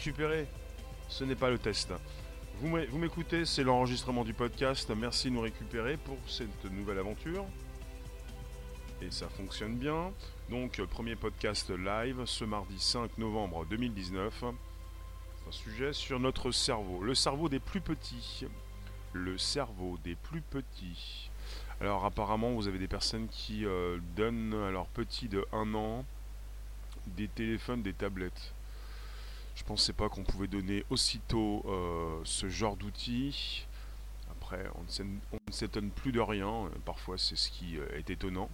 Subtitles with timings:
[0.00, 0.46] Récupérer.
[1.10, 1.92] Ce n'est pas le test.
[2.62, 4.90] Vous m'écoutez, c'est l'enregistrement du podcast.
[4.96, 7.44] Merci de nous récupérer pour cette nouvelle aventure.
[9.02, 10.10] Et ça fonctionne bien.
[10.48, 14.42] Donc, premier podcast live ce mardi 5 novembre 2019.
[14.44, 17.02] Un sujet sur notre cerveau.
[17.02, 18.46] Le cerveau des plus petits.
[19.12, 21.28] Le cerveau des plus petits.
[21.78, 26.06] Alors, apparemment, vous avez des personnes qui euh, donnent à leurs petits de 1 an
[27.06, 28.54] des téléphones, des tablettes.
[29.60, 33.66] Je pensais pas qu'on pouvait donner aussitôt euh, ce genre d'outils.
[34.30, 34.82] Après, on
[35.34, 36.70] ne s'étonne plus de rien.
[36.86, 38.48] Parfois, c'est ce qui euh, est étonnant.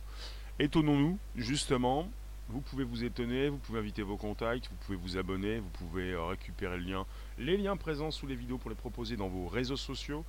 [0.59, 2.11] Étonnons-nous, justement.
[2.49, 6.11] Vous pouvez vous étonner, vous pouvez inviter vos contacts, vous pouvez vous abonner, vous pouvez
[6.11, 7.07] euh, récupérer le lien,
[7.39, 10.25] les liens présents sous les vidéos pour les proposer dans vos réseaux sociaux.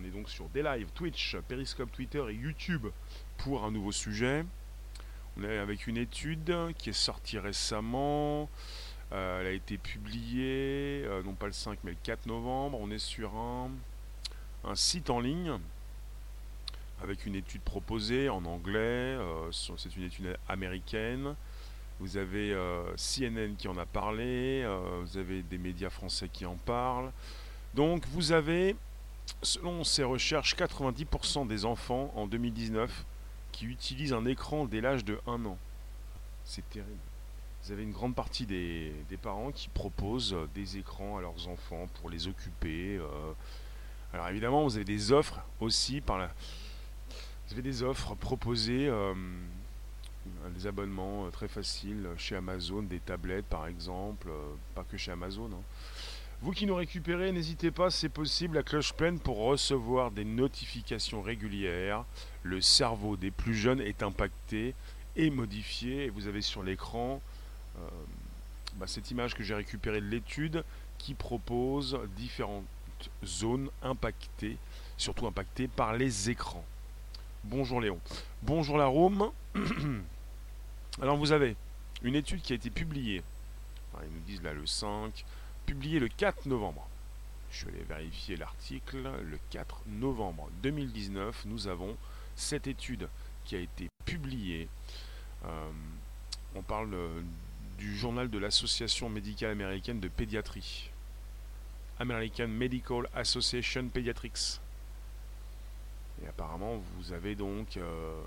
[0.00, 2.86] On est donc sur des lives, Twitch, Periscope, Twitter et YouTube
[3.36, 4.46] pour un nouveau sujet.
[5.36, 8.48] On est avec une étude qui est sortie récemment.
[9.12, 12.78] Euh, elle a été publiée, euh, non pas le 5 mais le 4 novembre.
[12.80, 13.70] On est sur un,
[14.74, 15.58] site en ligne
[17.02, 18.78] avec une étude proposée en anglais.
[18.78, 21.34] Euh, c'est une étude américaine.
[22.00, 22.54] Vous avez
[22.96, 24.64] CNN qui en a parlé.
[25.02, 27.10] vous avez des médias français qui en parlent.
[27.74, 28.76] Donc vous avez,
[29.42, 33.04] selon ces recherches, 90% des enfants en 2019
[33.50, 35.58] qui utilisent un écran dès l'âge de 1 an.
[36.44, 37.07] C'est terrible
[37.68, 41.86] vous avez une grande partie des, parents qui proposent euh, des écrans à leurs enfants
[42.00, 42.96] pour les occuper.
[42.96, 43.32] Euh.
[44.14, 46.28] Alors évidemment, vous avez des offres aussi par la...
[47.46, 49.12] Vous avez des offres proposées, euh,
[50.54, 54.30] des abonnements très faciles chez Amazon, des tablettes par exemple,
[54.74, 55.50] pas que chez Amazon.
[55.52, 55.62] Hein.
[56.40, 61.20] Vous qui nous récupérez, n'hésitez pas, c'est possible, la cloche pleine pour recevoir des notifications
[61.20, 62.06] régulières.
[62.44, 64.74] Le cerveau des plus jeunes est impacté
[65.16, 66.06] et modifié.
[66.06, 67.20] Et vous avez sur l'écran
[68.76, 70.64] bah, cette image que j'ai récupérée de l'étude
[70.98, 72.64] qui propose différentes
[73.24, 74.56] zones impactées,
[74.96, 76.64] surtout impactées par les écrans.
[77.44, 77.98] Bonjour Léon.
[78.42, 79.30] Bonjour la Rome.
[81.00, 81.56] Alors vous avez
[82.02, 83.22] une étude qui a été publiée,
[84.02, 85.24] ils nous disent là le 5,
[85.66, 86.88] publiée le 4 novembre.
[87.50, 89.08] Je vais aller vérifier l'article.
[89.22, 91.96] Le 4 novembre 2019, nous avons
[92.36, 93.08] cette étude
[93.44, 94.68] qui a été publiée.
[95.44, 95.70] Euh,
[96.54, 96.94] on parle
[97.78, 100.90] du journal de l'Association médicale américaine de pédiatrie.
[102.00, 104.60] American Medical Association Pediatrics.
[106.22, 108.20] Et apparemment, vous avez donc euh,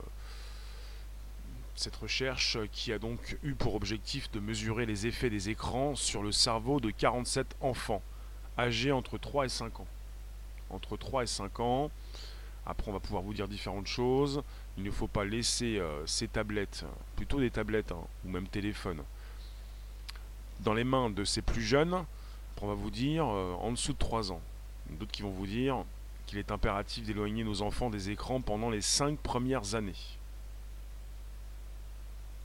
[1.75, 6.23] cette recherche qui a donc eu pour objectif de mesurer les effets des écrans sur
[6.23, 8.01] le cerveau de 47 enfants
[8.57, 9.87] âgés entre 3 et 5 ans.
[10.69, 11.91] Entre 3 et 5 ans,
[12.65, 14.43] après on va pouvoir vous dire différentes choses.
[14.77, 16.85] Il ne faut pas laisser euh, ces tablettes,
[17.15, 19.03] plutôt des tablettes hein, ou même téléphones,
[20.63, 22.05] dans les mains de ces plus jeunes,
[22.61, 24.41] on va vous dire euh, en dessous de 3 ans.
[24.91, 25.83] D'autres qui vont vous dire
[26.27, 29.95] qu'il est impératif d'éloigner nos enfants des écrans pendant les 5 premières années.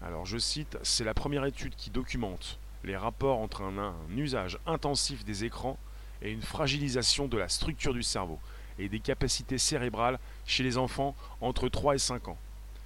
[0.02, 4.58] Alors je cite, c'est la première étude qui documente les rapports entre un, un, usage
[4.66, 5.78] intensif des écrans
[6.22, 8.38] et une fragilisation de la structure du cerveau
[8.78, 12.38] et des capacités cérébrales chez les enfants entre 3 et 5 ans.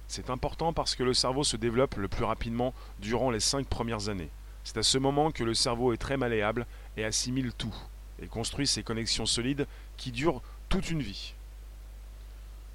[0.07, 4.09] C'est important parce que le cerveau se développe le plus rapidement durant les 5 premières
[4.09, 4.29] années.
[4.63, 6.65] C'est à ce moment que le cerveau est très malléable
[6.97, 7.75] et assimile tout,
[8.21, 9.67] et construit ces connexions solides
[9.97, 11.33] qui durent toute une vie.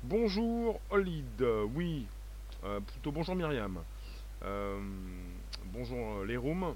[0.03, 1.43] Bonjour Olid,
[1.75, 2.07] oui,
[2.65, 3.79] euh, plutôt bonjour Myriam.
[4.45, 4.79] Euh,
[5.67, 6.75] bonjour les rooms,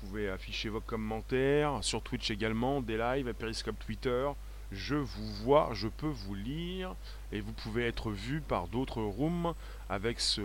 [0.00, 4.28] vous pouvez afficher vos commentaires sur Twitch également, des lives, à Periscope Twitter.
[4.70, 6.94] Je vous vois, je peux vous lire,
[7.32, 9.54] et vous pouvez être vu par d'autres rooms
[9.88, 10.42] avec ce,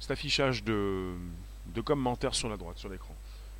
[0.00, 1.14] cet affichage de,
[1.66, 3.14] de commentaires sur la droite, sur l'écran.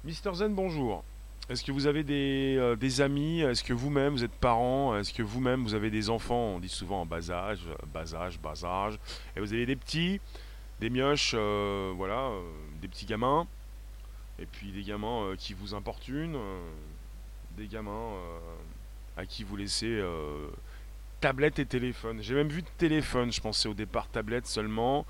[0.04, 1.04] Mister Zen, bonjour.
[1.48, 3.40] Est-ce que vous avez des, euh, amis?
[3.40, 4.96] Est-ce que vous-même, vous êtes parents?
[4.96, 6.54] Est-ce que vous-même, vous avez des enfants?
[6.54, 7.60] On dit souvent en bas âge,
[7.92, 8.98] bas âge, bas âge.
[9.36, 10.20] Et vous avez des petits,
[10.80, 12.40] des mioches, euh, voilà, euh,
[12.80, 13.46] des petits gamins.
[14.38, 16.38] Et puis des gamins qui vous importunent.
[17.56, 18.14] des gamins
[19.16, 20.02] à qui vous laissez
[21.20, 22.18] tablette et téléphone.
[22.20, 25.06] J'ai même vu de téléphone, je pensais au départ tablette seulement.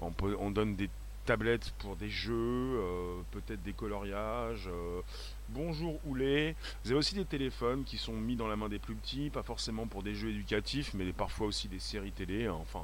[0.00, 0.90] On donne des
[1.28, 4.66] tablettes pour des jeux, euh, peut-être des coloriages.
[4.66, 5.02] Euh,
[5.50, 6.56] bonjour Oulé.
[6.82, 9.42] Vous avez aussi des téléphones qui sont mis dans la main des plus petits, pas
[9.42, 12.46] forcément pour des jeux éducatifs, mais parfois aussi des séries télé.
[12.46, 12.56] Hein.
[12.58, 12.82] enfin,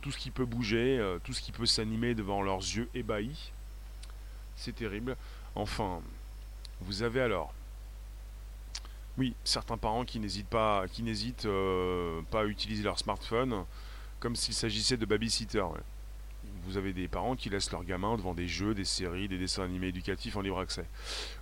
[0.00, 3.52] tout ce qui peut bouger, euh, tout ce qui peut s'animer devant leurs yeux ébahis.
[4.56, 5.16] C'est terrible.
[5.54, 6.00] Enfin,
[6.80, 7.54] vous avez alors
[9.16, 11.48] oui, certains parents qui n'hésitent pas, qui n'hésitent
[12.32, 13.64] pas à utiliser leur smartphone
[14.18, 15.64] comme s'il s'agissait de babysitter
[16.66, 19.62] vous avez des parents qui laissent leurs gamins devant des jeux, des séries, des dessins
[19.62, 20.86] animés éducatifs en libre accès.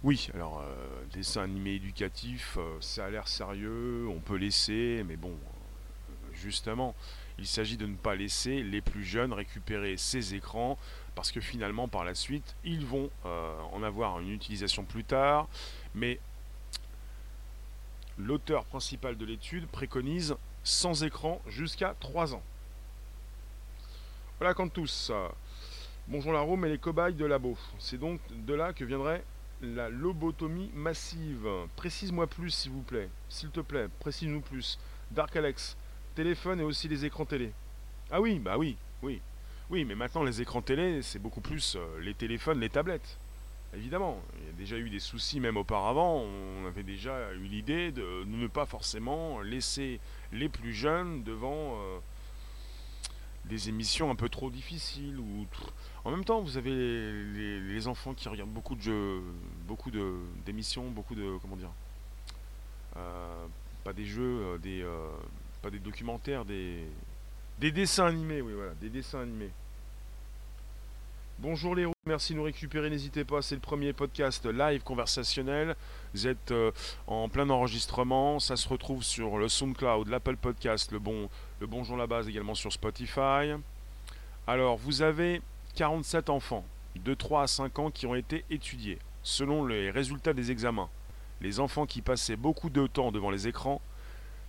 [0.02, 5.16] Oui, alors, euh, dessins animés éducatifs, euh, ça a l'air sérieux, on peut laisser, mais
[5.16, 6.94] bon, euh, justement,
[7.38, 10.78] il s'agit de ne pas laisser les plus jeunes récupérer ces écrans,
[11.14, 15.48] parce que finalement, par la suite, ils vont en avoir une utilisation plus tard,
[15.94, 16.20] mais
[18.18, 22.42] l'auteur principal de l'étude préconise sans écran jusqu'à 3 ans.
[24.40, 25.12] Voilà quand tous.
[26.08, 27.56] Bonjour la Rome et les cobayes de labo.
[27.78, 29.22] C'est donc de là que viendrait
[29.62, 31.48] la lobotomie massive.
[31.76, 33.08] Précise-moi plus s'il vous plaît.
[33.28, 34.80] S'il te plaît, précise-nous plus.
[35.12, 35.76] Dark Alex,
[36.16, 37.52] téléphone et aussi les écrans télé.
[38.10, 39.20] Ah oui, bah oui, oui.
[39.70, 43.18] Oui, mais maintenant les écrans télé, c'est beaucoup plus euh, les téléphones, les tablettes.
[43.72, 46.24] Évidemment, il y a déjà eu des soucis même auparavant.
[46.24, 50.00] On avait déjà eu l'idée de ne pas forcément laisser
[50.32, 51.98] les plus jeunes devant euh,
[53.46, 55.18] des émissions un peu trop difficiles.
[55.18, 55.46] Ou
[56.04, 59.22] en même temps, vous avez les, enfants qui regardent beaucoup de jeux,
[59.66, 59.90] beaucoup
[60.44, 61.72] d'émissions, beaucoup de comment dire,
[62.96, 63.46] euh,
[63.84, 64.84] pas des jeux, euh, des
[65.62, 66.86] pas des documentaires, des
[67.58, 68.40] des dessins animés.
[68.40, 69.50] Oui, voilà, des dessins animés.
[71.40, 75.74] Bonjour les roues, merci de nous récupérer, n'hésitez pas, c'est le premier podcast live conversationnel.
[76.14, 76.70] Vous êtes euh,
[77.08, 81.28] en plein enregistrement, ça se retrouve sur le SoundCloud, l'Apple Podcast, le bon,
[81.58, 83.50] le Bonjour la base également sur Spotify.
[84.46, 85.42] Alors, vous avez
[85.74, 86.64] 47 enfants
[86.94, 90.88] de 3 à 5 ans qui ont été étudiés selon les résultats des examens.
[91.40, 93.80] Les enfants qui passaient beaucoup de temps devant les écrans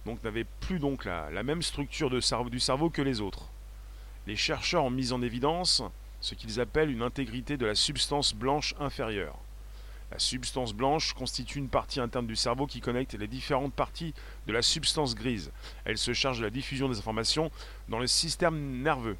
[0.06, 3.50] donc n'avaient plus donc la, même structure du cerveau que les autres.
[4.27, 5.81] Les chercheurs ont mis en évidence
[6.21, 9.39] ce qu'ils appellent une intégrité de la substance blanche inférieure.
[10.12, 14.13] La substance blanche constitue une partie interne du cerveau qui connecte les différentes parties
[14.48, 15.52] de la substance grise.
[15.84, 17.52] Elle se charge de la diffusion des informations
[17.90, 19.18] dans le système nerveux.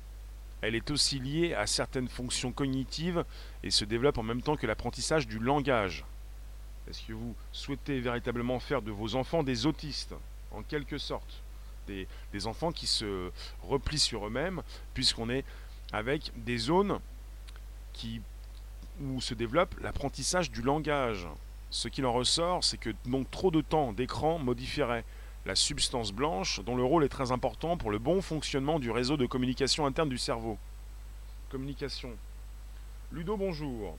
[0.62, 3.26] Elle est aussi liée à certaines fonctions cognitives
[3.64, 6.06] et se développe en même temps que l'apprentissage du langage.
[6.90, 10.16] Est-ce que vous souhaitez véritablement faire de vos enfants des autistes,
[10.52, 11.42] en quelque sorte?
[11.88, 12.08] Des,
[12.48, 13.30] enfants qui se
[13.62, 14.64] replient sur eux-mêmes,
[14.96, 15.46] puisqu'on est
[15.92, 17.00] avec des zones
[17.94, 18.22] qui,
[19.02, 21.28] où se développe l'apprentissage du langage.
[21.70, 25.04] Ce qu'il en ressort, c'est que donc trop de temps d'écran modifierait
[25.46, 29.18] la substance blanche dont le rôle est très important pour le bon fonctionnement du réseau
[29.18, 30.58] de communication interne du cerveau.
[31.50, 32.12] Communication.
[33.12, 33.98] Ludo, bonjour.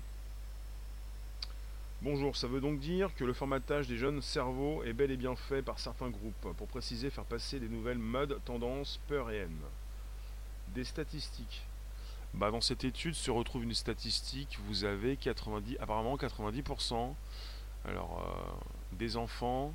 [2.03, 5.35] Bonjour, ça veut donc dire que le formatage des jeunes cerveaux est bel et bien
[5.35, 9.61] fait par certains groupes, pour préciser faire passer des nouvelles modes, tendances, peur et haine.
[10.75, 11.66] Des statistiques.
[12.37, 17.15] Bah, dans cette étude se retrouve une statistique, vous avez 90, apparemment 90%
[17.87, 19.73] alors, euh, des enfants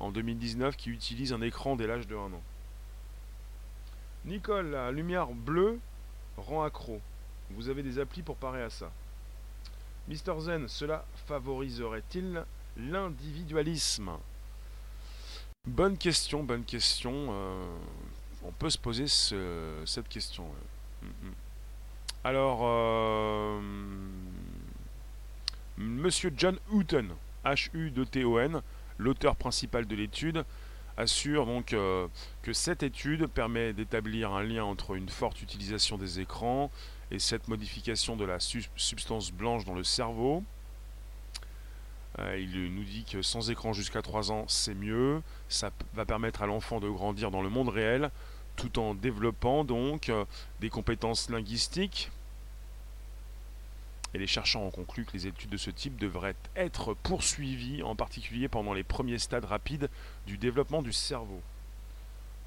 [0.00, 2.42] en 2019 qui utilisent un écran dès l'âge de 1 an.
[4.24, 5.78] Nicole, la lumière bleue
[6.38, 7.00] rend accro.
[7.50, 8.90] Vous avez des applis pour parer à ça.
[10.06, 12.42] Mister Zen, cela favoriserait-il
[12.78, 14.12] l'individualisme?
[15.66, 17.28] Bonne question, bonne question.
[17.30, 17.76] Euh,
[18.44, 20.46] on peut se poser cette question.
[21.02, 21.47] Mm, mm.
[22.24, 23.60] Alors, euh,
[25.76, 27.08] Monsieur John Houghton,
[27.44, 28.60] H-U-T-O-N,
[28.98, 30.44] l'auteur principal de l'étude,
[30.96, 32.08] assure donc euh,
[32.42, 36.72] que cette étude permet d'établir un lien entre une forte utilisation des écrans
[37.12, 40.42] et cette modification de la substance blanche dans le cerveau.
[42.18, 45.22] Euh, il nous dit que sans écran jusqu'à 3 ans, c'est mieux.
[45.48, 48.10] Ça va permettre à l'enfant de grandir dans le monde réel
[48.58, 50.24] tout en développant donc euh,
[50.60, 52.10] des compétences linguistiques.
[54.12, 57.94] Et les chercheurs ont conclu que les études de ce type devraient être poursuivies, en
[57.94, 59.88] particulier pendant les premiers stades rapides
[60.26, 61.40] du développement du cerveau.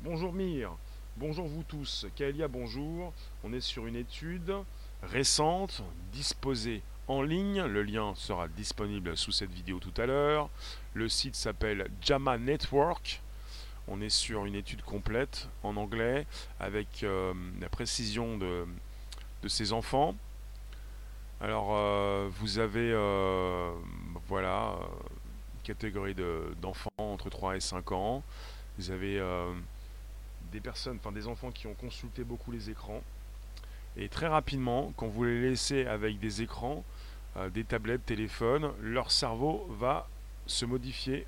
[0.01, 0.71] Bonjour Mire,
[1.17, 3.13] bonjour vous tous, Kaelia bonjour,
[3.43, 4.53] on est sur une étude
[5.03, 10.49] récente, disposée en ligne, le lien sera disponible sous cette vidéo tout à l'heure,
[10.93, 13.21] le site s'appelle JAMA Network,
[13.87, 16.25] on est sur une étude complète en anglais
[16.59, 18.65] avec euh, la précision de,
[19.47, 20.15] ces enfants.
[21.39, 23.71] Alors euh, vous avez euh,
[24.27, 24.75] voilà
[25.63, 26.15] catégorie
[26.61, 28.23] d'enfants entre 3 et 5 ans.
[28.77, 29.21] Vous avez
[30.51, 33.01] des personnes, enfin des enfants qui ont consulté beaucoup les écrans.
[33.97, 36.83] Et très rapidement, quand vous les laissez avec des écrans,
[37.51, 40.07] des tablettes, téléphones, leur cerveau va
[40.47, 41.27] se modifier.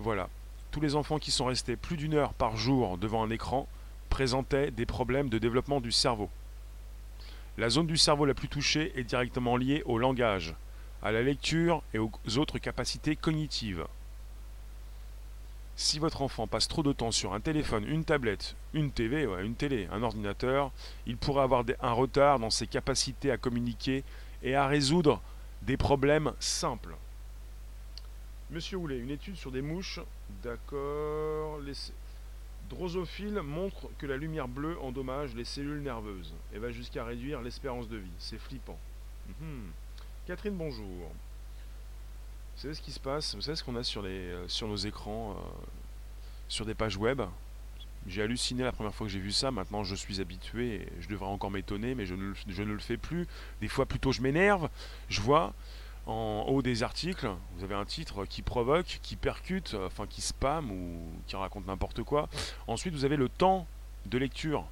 [0.00, 0.28] Voilà
[0.70, 3.68] tous les enfants qui sont restés plus d'une heure par jour devant un écran
[4.08, 6.30] présentaient des problèmes de développement du cerveau.
[7.58, 10.54] La zone du cerveau la plus touchée est directement liée au langage,
[11.02, 13.84] à la lecture et aux autres capacités cognitives.
[15.76, 19.54] Si votre enfant passe trop de temps sur un téléphone, une tablette, une TV, une
[19.54, 20.72] télé, un ordinateur,
[21.06, 24.04] il pourrait avoir un retard dans ses capacités à communiquer
[24.42, 25.22] et à résoudre
[25.62, 26.94] des problèmes simples.
[28.52, 30.00] Monsieur Houlet, une étude sur des mouches,
[30.42, 31.60] d'accord.
[31.60, 31.72] Les
[32.68, 37.88] drosophiles montre que la lumière bleue endommage les cellules nerveuses et va jusqu'à réduire l'espérance
[37.88, 38.10] de vie.
[38.18, 38.78] C'est flippant.
[39.28, 39.70] Mhm.
[40.26, 40.84] Catherine, bonjour.
[40.84, 43.36] Vous savez ce qui se passe?
[43.36, 45.66] Vous savez ce qu'on a sur, les, euh, sur nos écrans, euh,
[46.48, 47.22] sur des pages web?
[48.08, 49.52] J'ai halluciné la première fois que j'ai vu ça.
[49.52, 50.74] Maintenant, je suis habitué.
[50.74, 53.28] Et je devrais encore m'étonner, mais je ne, je ne le fais plus.
[53.60, 54.68] Des fois, plutôt, je m'énerve.
[55.08, 55.54] Je vois
[56.10, 60.70] en haut des articles, vous avez un titre qui provoque, qui percute, enfin qui spam
[60.72, 62.28] ou qui raconte n'importe quoi.
[62.66, 63.66] Ensuite, vous avez le temps
[64.06, 64.64] de lecture.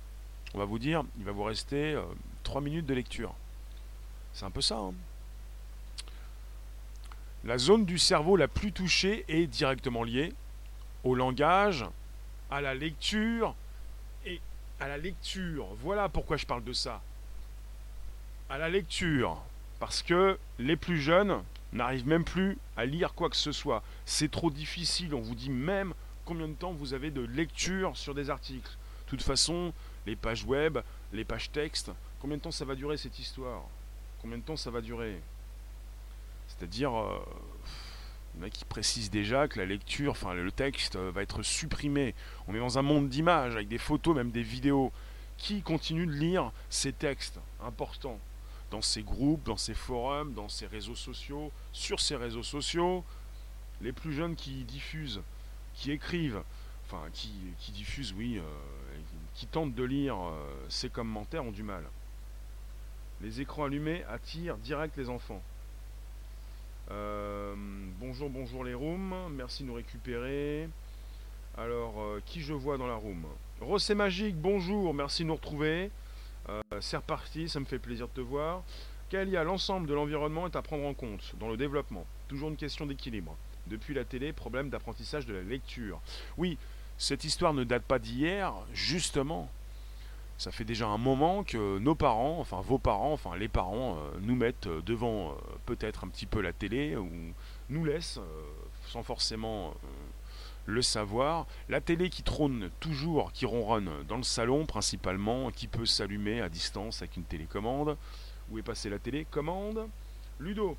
[0.54, 1.96] On va vous dire, il va vous rester
[2.42, 3.34] 3 euh, minutes de lecture.
[4.32, 4.78] C'est un peu ça.
[4.78, 4.94] Hein.
[7.44, 10.32] la zone du cerveau la plus touchée est directement liée
[11.04, 11.84] au langage,
[12.50, 13.54] à la lecture
[14.26, 14.40] et
[14.80, 15.68] à la lecture.
[15.82, 17.00] Voilà pourquoi je parle de ça.
[18.50, 19.40] À la lecture.
[19.78, 21.42] Parce que les plus jeunes
[21.72, 23.82] n'arrivent même plus à lire quoi que ce soit.
[24.06, 25.14] C'est trop difficile.
[25.14, 25.94] On vous dit même
[26.24, 28.70] combien de temps vous avez de lecture sur des articles.
[29.06, 29.72] De toute façon,
[30.06, 30.78] les pages web,
[31.12, 33.62] les pages texte, combien de temps ça va durer cette histoire?
[34.20, 35.20] Combien de temps ça va durer?
[36.48, 37.18] C'est-à-dire, euh,
[38.34, 42.14] le mec qui précise déjà que la lecture, enfin le texte euh, va être supprimé.
[42.46, 44.92] On est dans un monde d'images, avec des photos, même des vidéos.
[45.36, 48.18] Qui continue de lire ces textes importants?
[48.70, 53.04] Dans ces groupes, dans ces forums, dans ces réseaux sociaux, sur ces réseaux sociaux,
[53.80, 55.22] les plus jeunes qui diffusent,
[55.74, 56.42] qui écrivent,
[56.86, 57.30] enfin qui,
[57.72, 58.42] diffusent, oui, euh,
[59.34, 61.84] qui tentent de lire euh, ces commentaires ont du mal.
[63.20, 65.42] Les écrans allumés attirent direct les enfants.
[66.90, 67.54] Euh,
[68.00, 70.68] bonjour, bonjour les rooms, merci de nous récupérer.
[71.56, 71.94] Alors,
[72.24, 73.26] qui je vois dans la room?
[73.60, 75.90] Rossé Magique, bonjour, merci de nous retrouver.
[76.48, 78.62] Euh, c'est reparti, ça me fait plaisir de te voir.
[79.10, 82.06] Kalia, l'ensemble de l'environnement est à prendre en compte dans le développement?
[82.28, 83.36] Toujours une question d'équilibre.
[83.66, 86.00] Depuis la télé, problème d'apprentissage de la lecture.
[86.36, 86.58] Oui,
[86.96, 89.50] cette histoire ne date pas d'hier, justement.
[90.38, 94.18] Ça fait déjà un moment que nos parents, enfin vos parents, enfin les parents, euh,
[94.20, 95.34] nous mettent devant euh,
[95.66, 97.10] peut-être un petit peu la télé ou
[97.70, 98.20] nous laissent,
[98.86, 99.74] sans forcément
[100.68, 101.46] le savoir.
[101.70, 106.50] La télé qui trône toujours, qui ronronne dans le salon principalement, qui peut s'allumer à
[106.50, 107.96] distance avec une télécommande.
[108.50, 109.88] Où est passée la télécommande?
[110.38, 110.76] Ludo.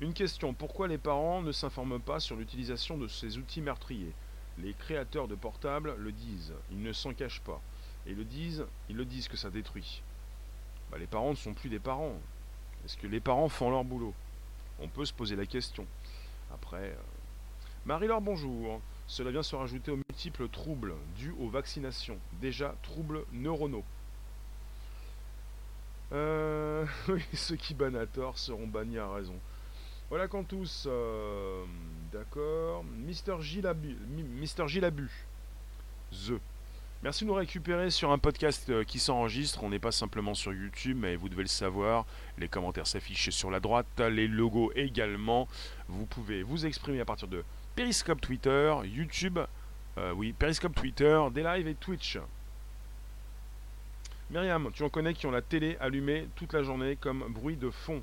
[0.00, 4.12] Une question, pourquoi les parents ne s'informent pas sur l'utilisation de ces outils meurtriers?
[4.58, 7.60] Les créateurs de portables le disent, ils ne s'en cachent pas.
[8.06, 10.02] Et le disent, ils le disent que ça détruit.
[10.90, 12.18] Bah, les parents ne sont plus des parents.
[12.84, 14.14] Est-ce que les parents font leur boulot?
[14.80, 15.86] On peut se poser la question.
[16.52, 16.96] Après, euh,
[17.86, 18.80] Marie-Laure, bonjour.
[19.06, 23.84] Cela vient se rajouter aux multiples troubles dus aux vaccinations, déjà troubles neuronaux.
[26.12, 26.86] Euh,
[27.34, 29.34] ceux qui bannent à tort seront bannis à raison.
[30.08, 30.86] Voilà quand tous.
[30.86, 31.64] Euh,
[32.10, 32.84] d'accord.
[32.84, 33.98] Mister Gilabu.
[34.08, 35.10] Mister Gilabu.
[36.10, 36.40] The.
[37.02, 39.62] Merci de nous récupérer sur un podcast euh, qui s'enregistre.
[39.62, 42.06] On n'est pas simplement sur YouTube, mais vous devez le savoir.
[42.38, 45.48] Les commentaires s'affichent sur la droite, les logos également.
[45.88, 49.40] Vous pouvez vous exprimer à partir de Periscope Twitter, YouTube,
[49.98, 52.18] euh, oui, Periscope Twitter, des lives et Twitch.
[54.30, 57.70] Myriam, tu en connais qui ont la télé allumée toute la journée comme bruit de
[57.70, 58.00] fond.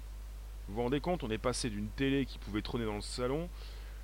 [0.68, 3.48] Vous vous rendez compte, on est passé d'une télé qui pouvait trôner dans le salon,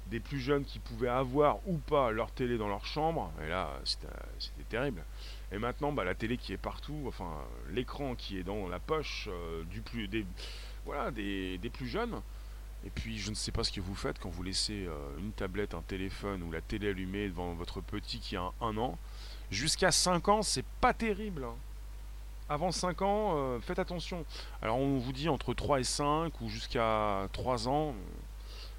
[0.05, 3.77] des plus jeunes qui pouvaient avoir ou pas leur télé dans leur chambre, et là
[3.83, 5.03] c'était terrible.
[5.51, 9.27] Et maintenant, bah, la télé qui est partout, enfin l'écran qui est dans la poche
[9.29, 10.25] euh, du plus, des,
[10.85, 12.21] voilà, des plus jeunes.
[12.87, 15.33] Et puis je ne sais pas ce que vous faites quand vous laissez euh, une
[15.33, 18.97] tablette, un téléphone ou la télé allumée devant votre petit qui a un, an.
[19.51, 21.43] Jusqu'à 5 ans, c'est pas terrible.
[21.43, 21.55] Hein.
[22.47, 24.23] Avant 5 ans, euh, faites attention.
[24.61, 27.93] Alors on vous dit entre 3 et 5 ou jusqu'à 3 ans.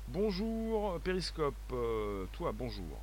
[0.09, 3.03] Bonjour Périscope, euh, toi bonjour.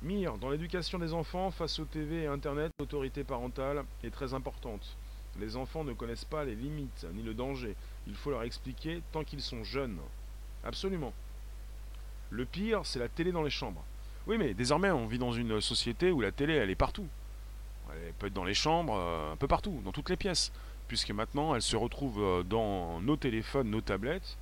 [0.00, 4.96] Mire, dans l'éducation des enfants face aux TV et Internet, l'autorité parentale est très importante.
[5.38, 7.76] Les enfants ne connaissent pas les limites ni le danger.
[8.06, 9.98] Il faut leur expliquer tant qu'ils sont jeunes.
[10.64, 11.12] Absolument.
[12.30, 13.84] Le pire, c'est la télé dans les chambres.
[14.26, 17.06] Oui, mais désormais, on vit dans une société où la télé, elle est partout.
[17.92, 20.52] Elle peut être dans les chambres, euh, un peu partout, dans toutes les pièces.
[20.88, 24.36] Puisque maintenant, elle se retrouve euh, dans nos téléphones, nos tablettes,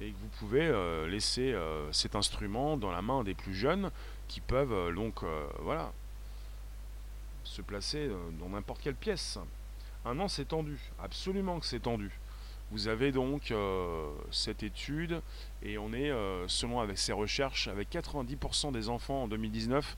[0.00, 1.54] et que vous pouvez euh, laisser
[1.92, 3.90] cet instrument dans la main des plus jeunes
[4.28, 5.22] qui peuvent donc,
[5.60, 5.92] voilà,
[7.44, 9.38] se placer dans n'importe quelle pièce.
[10.04, 10.78] Un an, c'est tendu.
[10.98, 12.10] Absolument que c'est tendu.
[12.72, 15.20] Vous avez donc euh, cette étude
[15.62, 19.96] et on est, euh, selon avec ces recherches, avec 90% des enfants en 2019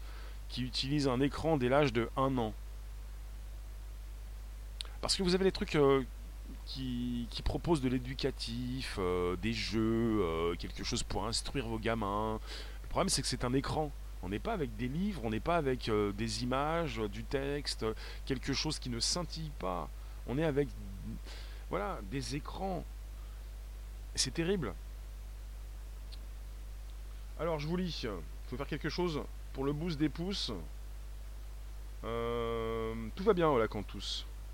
[0.48, 2.52] qui utilisent un écran dès l'âge de 1 an.
[5.00, 6.02] Parce que vous avez des trucs euh,
[6.66, 8.98] qui, proposent de l'éducatif,
[9.40, 12.38] des jeux, quelque chose pour instruire vos gamins.
[12.82, 13.90] Le problème c'est que c'est un écran.
[14.22, 17.86] On n'est pas avec des livres, on n'est pas avec des images, du texte,
[18.26, 19.88] quelque chose qui ne scintille pas.
[20.26, 20.68] On est avec
[21.70, 22.84] voilà, des écrans.
[24.14, 24.74] C'est terrible.
[27.38, 28.04] Alors, je vous lis.
[28.04, 29.22] Il faut faire quelque chose
[29.52, 30.52] pour le boost des pouces.
[32.04, 33.84] Euh, tout va bien, voilà, quand.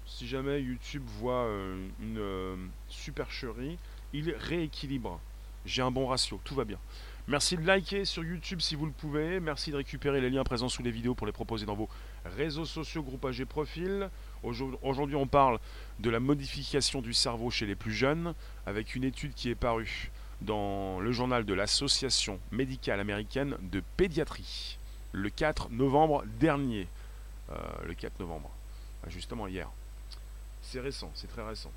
[0.07, 2.57] Si jamais YouTube voit euh, une euh,
[2.89, 3.79] supercherie,
[4.13, 5.21] il rééquilibre.
[5.65, 6.79] J'ai un bon ratio, tout va bien.
[7.27, 9.41] Merci de liker sur YouTube si vous le pouvez.
[9.41, 11.89] Merci de récupérer les liens présents sous les vidéos pour les proposer dans vos
[12.37, 14.11] réseaux sociaux, groupages et profils.
[14.45, 15.59] Aujourd'hui, on parle
[16.01, 18.35] de la modification du cerveau chez les plus jeunes
[18.67, 20.11] avec une étude qui est parue
[20.43, 24.79] dans le journal de l'Association médicale américaine de pédiatrie
[25.13, 26.87] le 4 novembre dernier.
[27.51, 28.51] Euh, le 4 novembre,
[29.05, 29.71] ah, justement hier.
[30.61, 31.71] C'est récent, c'est très récent.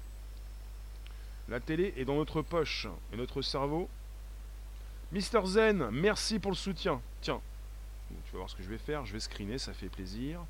[1.47, 3.87] La télé est dans notre poche et notre cerveau.
[5.13, 7.01] Mister Zen, merci pour le soutien.
[7.21, 7.39] Tiens,
[8.09, 9.05] tu vas voir ce que je vais faire.
[9.05, 10.41] Je vais screener, ça fait plaisir.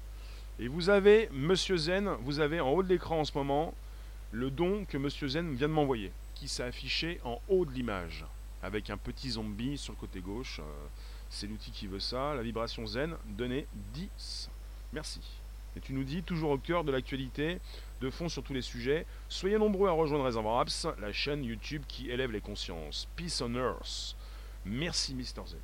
[0.60, 3.76] Et vous avez, Monsieur Zen, vous avez en haut de l'écran en ce moment
[4.32, 8.26] le don que Monsieur Zen vient de m'envoyer, qui s'est affiché en haut de l'image,
[8.64, 10.60] avec un petit zombie sur le côté gauche.
[10.60, 10.88] Euh,
[11.30, 12.34] c'est l'outil qui veut ça.
[12.34, 14.50] La vibration Zen, donnée 10.
[14.94, 15.22] Merci.
[15.76, 17.60] Et tu nous dis, toujours au cœur de l'actualité,
[18.02, 21.84] de fond sur tous les sujets, soyez nombreux à rejoindre Réservoir Apps, la chaîne YouTube
[21.88, 23.08] qui élève les consciences.
[23.16, 24.16] Peace on Earth.
[24.66, 25.60] Merci Mister Zen.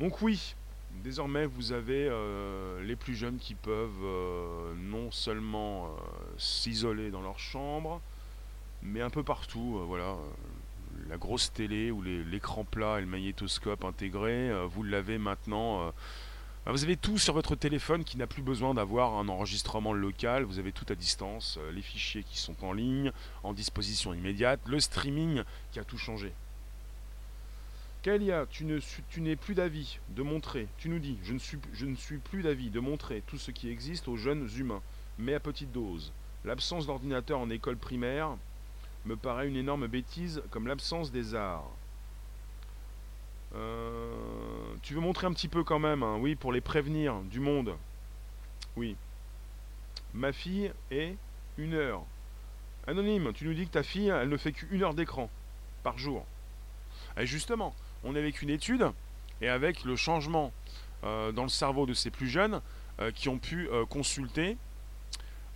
[0.00, 0.54] Donc oui,
[1.02, 5.88] désormais vous avez euh, les plus jeunes qui peuvent euh, non seulement euh,
[6.38, 8.00] s'isoler dans leur chambre,
[8.82, 10.16] mais un peu partout, voilà.
[11.08, 15.92] La grosse télé ou l'écran plat et le magnétoscope intégré, vous l'avez maintenant.
[16.64, 20.44] Bah, vous avez tout sur votre téléphone qui n'a plus besoin d'avoir un enregistrement local.
[20.44, 23.12] Vous avez tout à distance, les fichiers qui sont en ligne,
[23.44, 26.32] en disposition immédiate, le streaming qui a tout changé.
[28.06, 31.96] Kalia, tu, n'es plus d'avis de montrer, tu nous dis, je ne suis, je ne
[31.96, 34.80] suis plus d'avis de montrer tout ce qui existe aux jeunes humains,
[35.18, 36.12] mais à petite dose.
[36.44, 38.36] L'absence d'ordinateur en école primaire
[39.06, 41.68] me paraît une énorme bêtise comme l'absence des arts.
[43.56, 44.14] Euh,
[44.82, 47.74] tu veux montrer un petit peu quand même, hein, oui, pour les prévenir du monde.
[48.76, 48.94] Oui.
[50.14, 51.16] Ma fille est
[51.58, 52.04] une heure.
[52.86, 55.28] Anonyme, tu nous dis que ta fille, elle ne fait qu'une heure d'écran
[55.82, 56.24] par jour.
[57.16, 58.90] Et justement, on est avec une étude
[59.40, 60.52] et avec le changement
[61.04, 62.60] euh, dans le cerveau de ces plus jeunes
[63.00, 64.56] euh, qui ont pu euh, consulter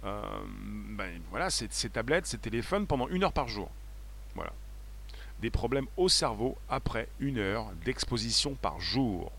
[0.03, 3.71] ben, voilà, ces, tablettes, ces téléphones pendant une heure par jour.
[4.35, 4.53] Voilà.
[5.43, 9.31] Des problèmes au cerveau après une heure d'exposition par jour.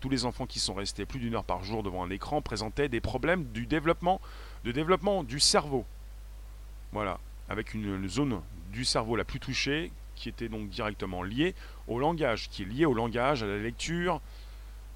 [0.00, 2.90] Tous les enfants qui sont restés plus d'une heure par jour devant un écran présentaient
[2.90, 4.20] des problèmes du développement,
[4.64, 5.86] de développement du cerveau.
[6.92, 7.18] Voilà,
[7.48, 11.54] avec une zone du cerveau la plus touchée qui était donc directement lié
[11.86, 14.20] au langage, qui est lié au langage, à la lecture.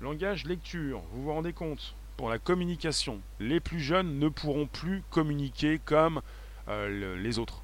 [0.00, 5.78] Langage-lecture, vous vous rendez compte Pour la communication, les plus jeunes ne pourront plus communiquer
[5.84, 6.22] comme
[6.68, 7.62] euh, les autres,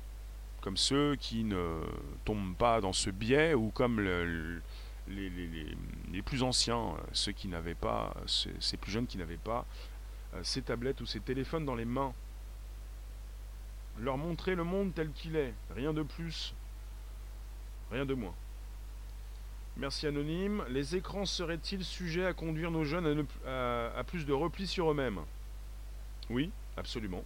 [0.60, 1.80] comme ceux qui ne
[2.26, 4.00] tombent pas dans ce biais ou comme
[5.08, 9.64] les, plus anciens, ceux qui n'avaient pas, ces plus jeunes qui n'avaient pas
[10.34, 12.12] euh, ces tablettes ou ces téléphones dans les mains.
[13.98, 16.54] Leur montrer le monde tel qu'il est, rien de plus,
[17.90, 18.34] Rien de moins.
[19.76, 20.64] Merci Anonyme.
[20.70, 25.20] Les écrans seraient-ils sujets à conduire nos jeunes à, plus de repli sur eux-mêmes?
[26.30, 27.24] Oui, absolument.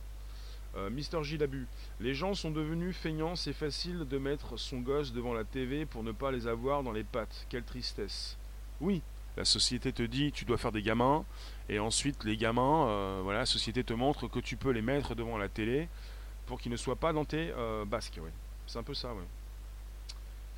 [0.77, 1.67] Euh, Mister J d'abus.
[2.01, 6.03] Les gens sont devenus feignants, c'est facile de mettre son gosse devant la TV pour
[6.03, 7.47] ne pas les avoir dans les pattes.
[7.49, 8.37] Quelle tristesse.
[8.81, 9.03] Oui,
[9.37, 11.25] la société te dit tu dois faire des gamins,
[11.69, 15.15] et ensuite les gamins, euh, voilà, la société te montre que tu peux les mettre
[15.15, 15.89] devant la télé
[16.47, 18.21] pour qu'ils ne soient pas dans tes euh, basques.
[18.67, 19.25] C'est un peu ça, oui.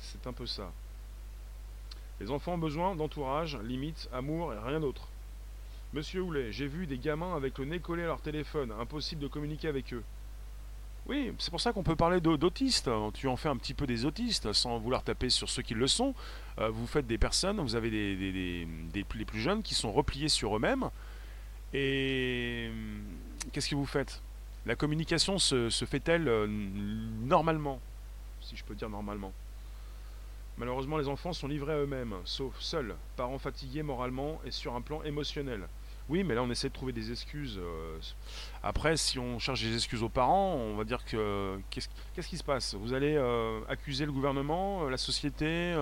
[0.03, 0.71] C'est un peu ça.
[2.19, 5.07] Les enfants ont besoin d'entourage, limite, amour et rien d'autre.
[5.93, 9.27] Monsieur Houlet, j'ai vu des gamins avec le nez collé à leur téléphone, impossible de
[9.27, 10.03] communiquer avec eux.
[11.05, 12.89] Oui, c'est pour ça qu'on peut parler d'autistes.
[13.13, 15.87] Tu en fais un petit peu des autistes, sans vouloir taper sur ceux qui le
[15.87, 16.15] sont.
[16.59, 20.55] Euh, vous faites des personnes, vous avez des, les plus jeunes qui sont repliés sur
[20.55, 20.89] eux-mêmes.
[21.73, 22.71] Et
[23.51, 24.21] qu'est-ce que vous faites?
[24.65, 27.81] La communication se, se fait-elle euh, normalement?
[28.41, 29.33] Si je peux dire normalement.
[30.57, 34.81] Malheureusement, les enfants sont livrés à eux-mêmes, sauf seuls, parents fatigués moralement et sur un
[34.81, 35.67] plan émotionnel.
[36.09, 37.57] Oui, mais là on essaie de trouver des excuses.
[37.57, 37.97] euh,
[38.61, 42.37] Après, si on cherche des excuses aux parents, on va dire que qu'est-ce qu'est-ce qui
[42.37, 42.75] se passe?
[42.75, 45.75] Vous allez euh, accuser le gouvernement, euh, la société,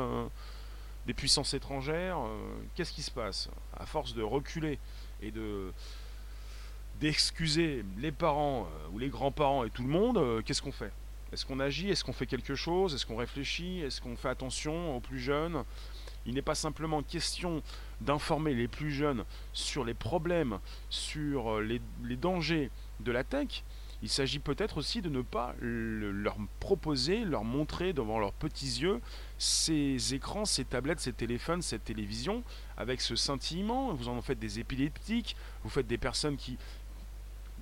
[1.07, 2.19] des puissances étrangères
[2.75, 3.49] Qu'est-ce qui se passe?
[3.77, 4.79] À force de reculer
[5.21, 5.73] et de
[6.99, 10.91] d'excuser les parents ou les grands-parents et tout le monde, qu'est-ce qu'on fait?
[11.31, 11.89] Est-ce qu'on agit?
[11.89, 12.93] Est-ce qu'on fait quelque chose?
[12.93, 13.79] Est-ce qu'on réfléchit?
[13.79, 15.63] Est-ce qu'on fait attention aux plus jeunes?
[16.25, 17.63] Il n'est pas simplement question
[18.01, 23.63] d'informer les plus jeunes sur les problèmes, sur euh, les, dangers de la tech.
[24.03, 28.81] Il s'agit peut-être aussi de ne pas le- leur proposer, leur montrer devant leurs petits
[28.81, 28.99] yeux
[29.37, 32.43] ces écrans, ces tablettes, ces téléphones, cette télévision,
[32.77, 33.93] avec ce scintillement.
[33.93, 36.57] Vous en faites des épileptiques, vous faites des personnes qui,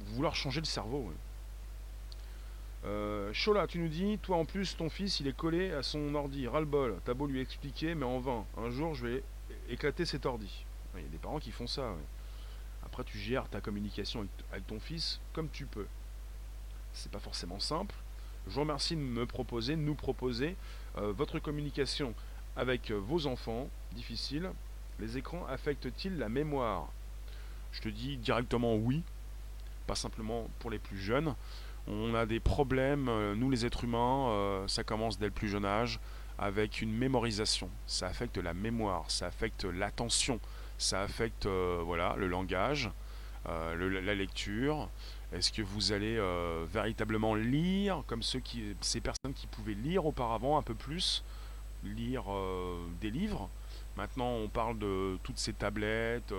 [0.08, 1.12] vous leur changez le cerveau.
[2.86, 6.15] Euh, Chola, tu nous dis, toi en plus, ton fils, il est collé à son
[6.15, 7.00] ordi, ras-le-bol.
[7.04, 8.46] T'as beau lui expliquer, mais en vain.
[8.58, 9.24] Un jour, je vais
[9.70, 10.65] éclater cet ordi.
[10.96, 11.94] Il y a des parents qui font ça.
[12.86, 15.88] Après, tu gères ta communication avec, avec ton fils comme tu peux.
[16.94, 17.96] C'est pas forcément simple.
[18.48, 20.56] Je vous remercie de me proposer, de nous proposer
[20.98, 22.15] euh, votre communication
[22.56, 23.70] avec euh, vos enfants.
[23.94, 24.52] Difficile.
[25.00, 26.88] Les écrans affectent-ils la mémoire?
[27.72, 29.04] Je te dis directement oui
[29.89, 31.34] pas simplement pour les plus jeunes.
[31.91, 35.49] On a des problèmes, euh, nous les êtres humains, euh, ça commence dès le plus
[35.49, 35.99] jeune âge,
[36.38, 37.67] avec une mémorisation.
[37.88, 40.39] Ça affecte la mémoire, ça affecte l'attention,
[40.78, 42.91] ça affecte euh, voilà, le langage,
[43.45, 44.89] la lecture.
[45.34, 46.21] Est-ce que vous allez
[46.71, 51.23] véritablement lire comme ces personnes qui pouvaient lire auparavant un peu plus,
[51.84, 52.25] lire
[53.02, 53.49] des livres?
[53.97, 56.32] Maintenant, on parle de toutes ces tablettes.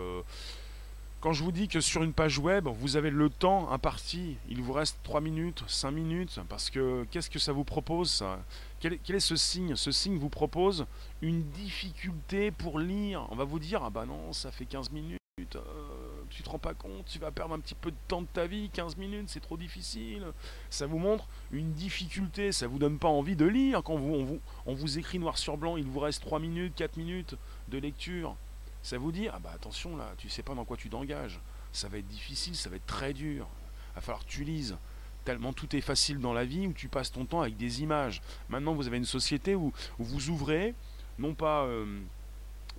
[1.21, 4.63] Quand je vous dis que sur une page web, vous avez le temps imparti, il
[4.63, 8.41] vous reste 3 minutes, 5 minutes, parce que qu'est-ce que ça vous propose ça?
[8.81, 9.77] Quel, est ce signe?
[9.77, 10.87] Ce signe vous propose
[11.21, 13.27] une difficulté pour lire.
[13.31, 15.21] On va vous dire, ah bah non, ça fait 15 minutes,
[15.57, 18.27] euh, tu te rends pas compte, tu vas perdre un petit peu de temps de
[18.33, 20.25] ta vie, 15 minutes, c'est trop difficile.
[20.71, 24.25] Ça vous montre une difficulté, ça vous donne pas envie de lire quand vous, on,
[24.25, 27.35] vous, on vous écrit noir sur blanc, il vous reste 3 minutes, 4 minutes
[27.69, 28.37] de lecture.
[28.83, 31.41] Ça vous dit, ah bah attention là, tu sais pas dans quoi tu t'engages.
[31.73, 33.47] Ça va être difficile, ça va être très dur.
[33.95, 34.77] Va falloir que tu lises.
[35.25, 38.23] Tellement tout est facile dans la vie où tu passes ton temps avec des images.
[38.49, 40.75] Maintenant, vous avez une société où, vous ouvrez,
[41.19, 42.01] non pas euh,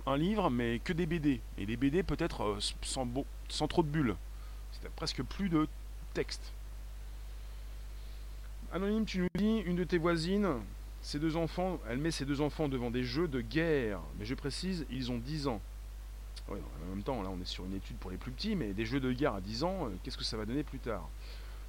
[0.06, 1.40] un livre, mais que des BD.
[1.56, 4.16] Et des BD peut-être euh, sans, trop de bulles.
[4.72, 5.68] C'est presque plus de
[6.14, 6.52] texte.
[8.72, 10.48] Anonyme, tu nous dis, une de tes voisines,
[11.02, 14.00] ses deux enfants, elle met ses deux enfants devant des jeux de guerre.
[14.18, 15.60] Mais je précise, ils ont 10 ans.
[16.48, 18.72] Ouais, en même temps, là, on est sur une étude pour les plus petits, mais
[18.72, 21.08] des jeux de guerre à 10 ans, euh, qu'est-ce que ça va donner plus tard?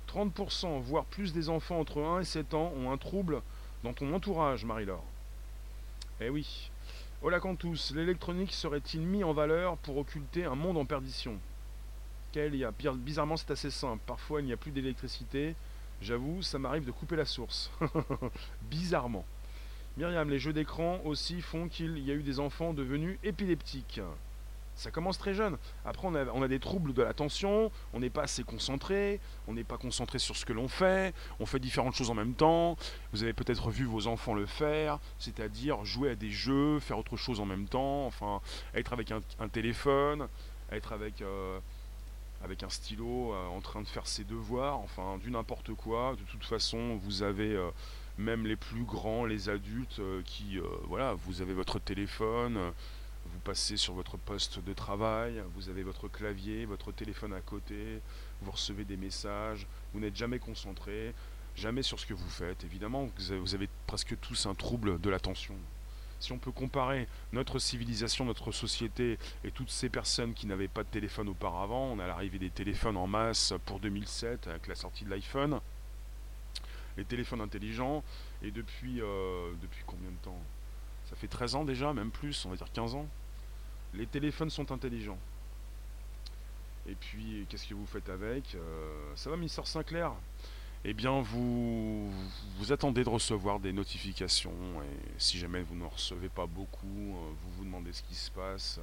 [0.07, 3.41] 30%, voire plus des enfants entre 1 et 7 ans ont un trouble
[3.83, 5.03] dans ton entourage, Marie-Laure.
[6.21, 6.69] Eh oui.
[7.21, 11.37] Hola Cantus, l'électronique serait-il mis en valeur pour occulter un monde en perdition?
[12.31, 14.01] Quel y a Bizarrement, c'est assez simple.
[14.05, 15.55] Parfois, il n'y a plus d'électricité.
[16.01, 17.71] J'avoue, ça m'arrive de couper la source.
[18.63, 19.25] Bizarrement.
[19.95, 24.01] Myriam, les jeux d'écran aussi font qu'il y a eu des enfants devenus épileptiques.
[24.75, 25.57] Ça commence très jeune.
[25.85, 29.63] Après, on a, a des troubles de l'attention, on n'est pas assez concentré, on n'est
[29.63, 32.75] pas concentré sur ce que l'on fait, on fait différentes choses en même temps.
[33.11, 37.17] Vous avez peut-être vu vos enfants le faire, c'est-à-dire jouer à des jeux, faire autre
[37.17, 38.41] chose en même temps, enfin,
[38.73, 40.27] être avec un, téléphone,
[40.71, 41.59] être avec, euh,
[42.43, 46.15] avec un stylo euh, en train de faire ses devoirs, enfin, du n'importe quoi.
[46.15, 47.53] De toute façon, vous avez.
[47.55, 47.69] euh,
[48.19, 52.59] même les plus grands, les adultes, qui, voilà, vous avez votre téléphone,
[53.43, 57.99] passez sur votre poste de travail, vous avez votre clavier, votre téléphone à côté,
[58.41, 61.13] vous recevez des messages, vous n'êtes jamais concentré,
[61.55, 62.63] jamais sur ce que vous faites.
[62.63, 65.55] Évidemment, vous avez, presque tous un trouble de l'attention.
[66.19, 70.83] Si on peut comparer notre civilisation, notre société et toutes ces personnes qui n'avaient pas
[70.83, 75.03] de téléphone auparavant, on a l'arrivée des téléphones en masse pour 2007 avec la sortie
[75.03, 75.59] de l'iPhone,
[76.95, 78.03] les téléphones intelligents,
[78.41, 80.41] et depuis, euh, depuis combien de temps?
[81.09, 83.07] Ça fait 13 ans déjà, même plus, on va dire 15 ans.
[83.93, 85.19] Les téléphones sont intelligents.
[86.87, 90.11] Et puis, qu'est-ce que vous faites avec Euh, Ça va, Mister Sinclair?
[90.85, 92.11] Eh bien, vous,
[92.57, 94.51] vous attendez de recevoir des notifications,
[94.81, 98.29] et si jamais vous n'en recevez pas beaucoup, euh, vous vous demandez ce qui se
[98.29, 98.81] passe,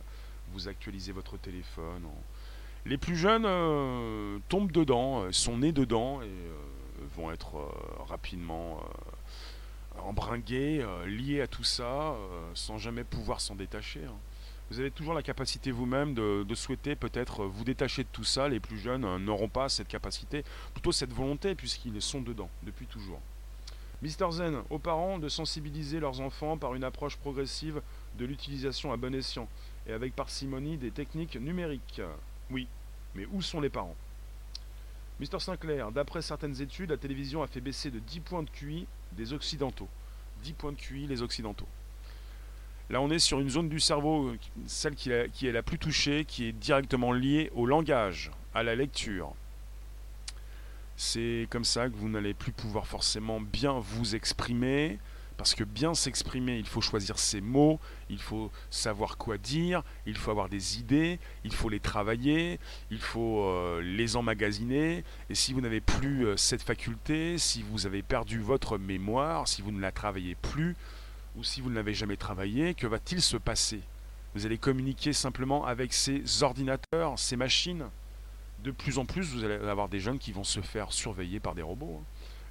[0.52, 2.08] vous actualisez votre téléphone.
[2.86, 6.32] Les plus jeunes euh, tombent dedans, sont nés dedans, et
[7.16, 7.70] vont être
[8.08, 8.82] rapidement
[9.98, 12.14] embringués, liés à tout ça,
[12.54, 14.04] sans jamais pouvoir s'en détacher.
[14.06, 14.16] hein.
[14.70, 18.48] Vous avez toujours la capacité vous-même de, souhaiter peut-être vous détacher de tout ça.
[18.48, 22.86] Les plus jeunes euh, n'auront pas cette capacité, plutôt cette volonté, puisqu'ils sont dedans depuis
[22.86, 23.20] toujours.
[24.00, 27.82] Mister Zen, aux parents de sensibiliser leurs enfants par une approche progressive
[28.16, 29.48] de l'utilisation à bon escient
[29.88, 32.00] et avec parcimonie des techniques numériques.
[32.50, 32.68] Oui,
[33.16, 33.96] Mais où sont les parents?
[35.18, 38.86] Mister Sinclair, d'après certaines études, la télévision a fait baisser de 10 points de QI
[39.12, 39.88] des Occidentaux.
[40.44, 41.66] 10 points de QI les Occidentaux.
[42.90, 44.34] Là, on est sur une zone du cerveau,
[44.66, 49.32] celle qui est la plus touchée, qui est directement liée au langage, à la lecture.
[50.96, 54.98] C'est comme ça que vous n'allez plus pouvoir forcément bien vous exprimer,
[55.36, 57.78] parce que bien s'exprimer, il faut choisir ses mots,
[58.10, 62.58] il faut savoir quoi dire, il faut avoir des idées, il faut les travailler,
[62.90, 65.04] il faut euh, les emmagasiner.
[65.30, 69.62] Et si vous n'avez plus euh, cette faculté, si vous avez perdu votre mémoire, si
[69.62, 70.76] vous ne la travaillez plus,
[71.36, 73.80] ou si vous ne l'avez jamais travaillé, que va-t-il se passer?
[74.34, 77.86] Vous allez communiquer simplement avec ces ordinateurs, ces machines?
[78.62, 81.54] De plus en plus, vous allez avoir des jeunes qui vont se faire surveiller par
[81.54, 82.00] des robots.
[82.00, 82.04] Hein.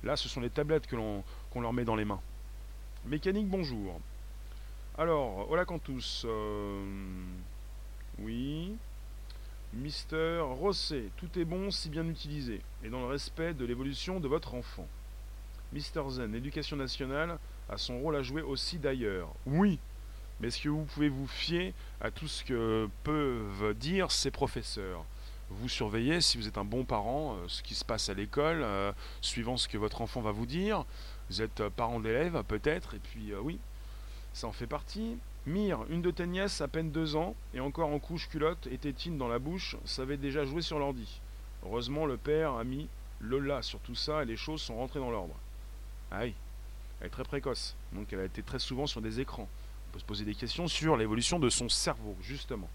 [0.03, 2.21] Là, ce sont les tablettes qu'on leur met dans les mains.
[3.05, 3.99] Mécanique, bonjour.
[4.97, 6.23] Alors, hola Cantus.
[6.25, 6.83] Euh,
[8.19, 8.75] oui.
[9.73, 14.27] Mister Rosset, tout est bon si bien utilisé et dans le respect de l'évolution de
[14.27, 14.87] votre enfant.
[15.73, 17.37] Mister Zen, l'éducation nationale
[17.69, 19.29] a son rôle à jouer aussi d'ailleurs.
[19.45, 19.79] Oui,
[20.39, 25.05] mais est-ce que vous pouvez vous fier à tout ce que peuvent dire ces professeurs
[25.49, 28.61] Vous surveillez, si vous êtes un bon parent, euh, ce qui se passe à l'école,
[28.63, 30.85] euh, suivant ce que votre enfant va vous dire.
[31.29, 33.59] Vous êtes euh, parent d'élève, peut-être, et puis oui,
[34.33, 35.17] ça en fait partie.
[35.45, 38.77] Mire, une de tes nièces, à peine deux ans, et encore en couche culotte et
[38.77, 41.21] tétine dans la bouche, savait déjà jouer sur l'ordi.
[41.65, 42.87] Heureusement, le père a mis
[43.19, 45.35] Lola sur tout ça et les choses sont rentrées dans l'ordre.
[46.11, 46.33] Aïe,
[46.99, 49.47] elle est très précoce, donc elle a été très souvent sur des écrans.
[49.89, 52.69] On peut se poser des questions sur l'évolution de son cerveau, justement.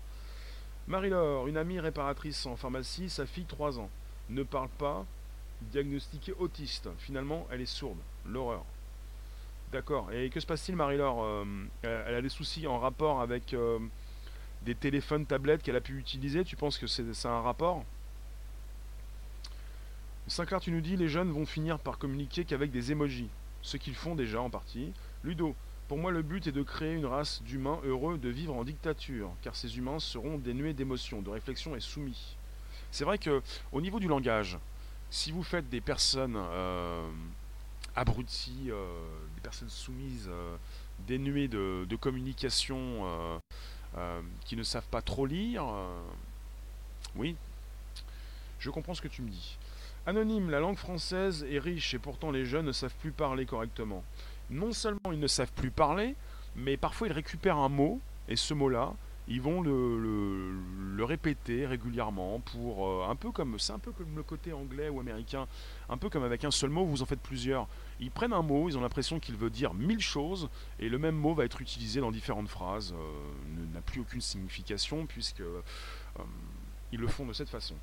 [0.89, 3.91] Marie-Laure, une amie réparatrice en pharmacie, sa fille 3 ans,
[4.31, 5.05] ne parle pas,
[5.63, 6.89] diagnostiquée autiste.
[6.99, 7.99] Finalement, elle est sourde.
[8.27, 8.65] L'horreur.
[9.73, 10.13] D'accord.
[10.13, 13.79] Et que se passe-t-il, Marie-Laure euh, Elle a des soucis en rapport avec euh,
[14.63, 16.45] des téléphones, tablettes qu'elle a pu utiliser?
[16.45, 17.85] Tu penses que c'est un rapport?
[20.27, 23.29] Sinclair, tu nous dis les jeunes vont finir par communiquer qu'avec des emojis
[23.65, 24.93] ce qu'ils font déjà en partie.
[25.25, 25.57] Ludo,
[25.89, 29.33] pour moi le but est de créer une race d'humains heureux de vivre en dictature,
[29.43, 32.37] car ces humains seront dénués d'émotions, de réflexion et soumis.
[32.93, 34.59] C'est vrai que au niveau du langage,
[35.11, 37.09] si vous faites des personnes euh,
[37.97, 38.85] abruties, euh,
[39.35, 40.57] des personnes soumises, euh,
[41.09, 43.41] dénuées de, de communication,
[44.45, 45.65] qui ne savent pas trop lire,
[47.15, 47.37] oui,
[48.59, 49.57] je comprends ce que tu me dis.
[50.07, 54.05] Anonyme, la langue française est riche et pourtant les jeunes ne savent plus parler correctement.
[54.51, 56.15] Non seulement ils ne savent plus parler,
[56.57, 58.93] mais parfois ils récupèrent un mot, et ce mot-là,
[59.29, 64.23] ils vont le, répéter régulièrement pour euh, un peu comme c'est un peu comme le
[64.23, 65.47] côté anglais ou américain,
[65.89, 67.67] un peu comme avec un seul mot vous en faites plusieurs.
[68.01, 71.15] Ils prennent un mot, ils ont l'impression qu'il veut dire mille choses et le même
[71.15, 75.61] mot va être utilisé dans différentes phrases, euh, n'a plus aucune signification puisque euh,
[76.93, 77.75] ils le font de cette façon.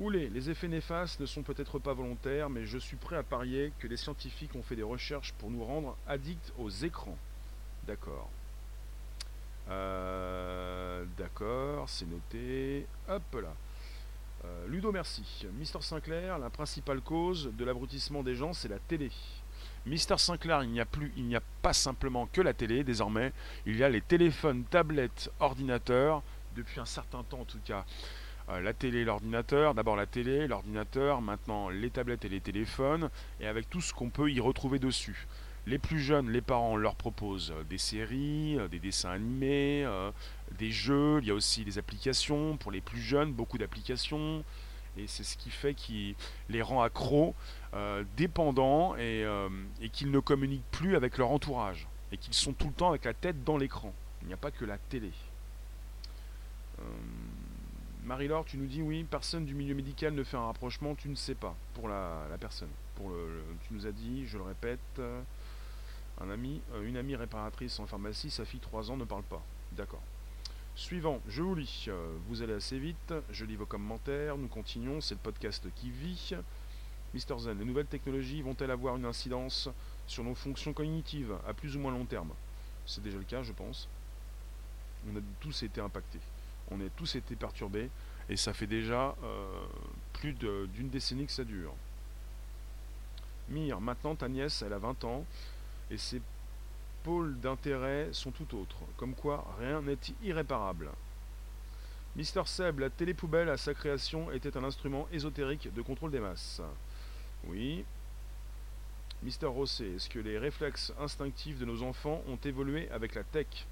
[0.00, 3.72] Oulé, les effets néfastes ne sont peut-être pas volontaires, mais je suis prêt à parier
[3.78, 7.16] que les scientifiques ont fait des recherches pour nous rendre addicts aux écrans.
[7.86, 8.28] D'accord.
[9.70, 12.86] Euh, d'accord, c'est noté.
[13.08, 13.54] Hop là.
[14.44, 15.46] Euh, Ludo, merci.
[15.58, 19.10] Mister Sinclair, la principale cause de l'abrutissement des gens, c'est la télé.
[19.86, 23.32] Mister Sinclair, il n'y a plus, il n'y a pas simplement que la télé désormais.
[23.64, 26.22] Il y a les téléphones, tablettes, ordinateurs,
[26.56, 27.86] depuis un certain temps en tout cas.
[28.50, 33.08] Euh, la télé, l'ordinateur, d'abord la télé, l'ordinateur, maintenant les tablettes et les téléphones,
[33.40, 35.26] et avec tout ce qu'on peut y retrouver dessus.
[35.66, 40.10] Les plus jeunes, les parents leur proposent des séries, euh, des dessins animés, euh,
[40.58, 44.44] des jeux, il y a aussi des applications pour les plus jeunes, beaucoup d'applications,
[44.98, 46.14] et c'est ce qui fait qu'ils
[46.50, 47.34] les rend accros,
[48.16, 49.26] dépendants, et
[49.92, 53.12] qu'ils ne communiquent plus avec leur entourage, et qu'ils sont tout le temps avec la
[53.12, 53.92] tête dans l'écran.
[54.22, 55.10] Il n'y a pas que la télé.
[58.04, 61.14] Marie-Laure, tu nous dis oui, personne du milieu médical ne fait un rapprochement, tu ne
[61.14, 62.68] sais pas pour la, personne.
[62.96, 63.10] Pour
[63.66, 65.00] tu nous as dit, je le répète,
[66.20, 69.42] un ami, euh, une amie réparatrice en pharmacie, sa fille 3 ans ne parle pas.
[69.72, 70.02] D'accord.
[70.76, 71.86] Suivant, je vous lis.
[71.88, 75.90] Euh, vous allez assez vite, je lis vos commentaires, nous continuons, c'est le podcast qui
[75.90, 76.34] vit.
[77.14, 79.68] Mister Zen, les nouvelles technologies vont-elles avoir une incidence
[80.06, 82.32] sur nos fonctions cognitives à plus ou moins long terme?
[82.86, 83.88] C'est déjà le cas, je pense.
[85.08, 86.20] On a tous été impactés
[86.70, 87.90] on est tous été perturbés
[88.28, 89.66] et ça fait déjà euh,
[90.14, 91.74] plus d'une décennie que ça dure.
[93.48, 95.24] Mire, maintenant ta nièce, elle a 20 ans
[95.90, 96.22] et ses
[97.02, 100.88] pôles d'intérêt sont tout autres, comme quoi rien n'est irréparable.
[102.16, 106.62] Mister Seb, la télépoubelle à sa création était un instrument ésotérique de contrôle des masses.
[107.48, 107.84] Oui.
[109.22, 113.66] Mister Rosset, est-ce que les réflexes instinctifs de nos enfants ont évolué avec la tech?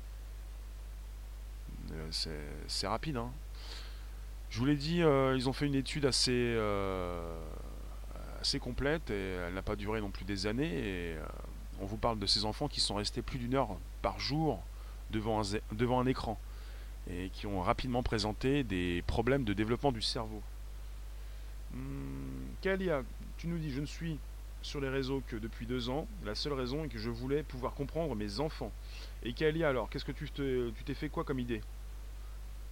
[2.11, 3.17] C'est rapide.
[3.17, 3.31] Hein.
[4.51, 6.59] Je vous l'ai dit, ils ont fait une étude assez,
[8.41, 11.17] assez complète et elle n'a pas duré non plus des années.
[11.81, 14.63] On vous parle de ces enfants qui sont restés plus d'une heure par jour
[15.11, 15.41] devant
[16.01, 16.39] un, écran
[17.11, 20.43] et qui ont rapidement présenté des problèmes de développement du cerveau.
[21.73, 23.03] Hmm, Kalia,
[23.39, 24.19] tu nous dis, je ne suis
[24.63, 26.07] sur les réseaux que depuis deux ans.
[26.25, 28.73] La seule raison est que je voulais pouvoir comprendre mes enfants.
[29.23, 31.61] Et Kalia, alors, qu'est-ce que tu t'es fait quoi comme idée?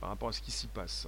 [0.00, 1.06] Par rapport à ce qui s'y passe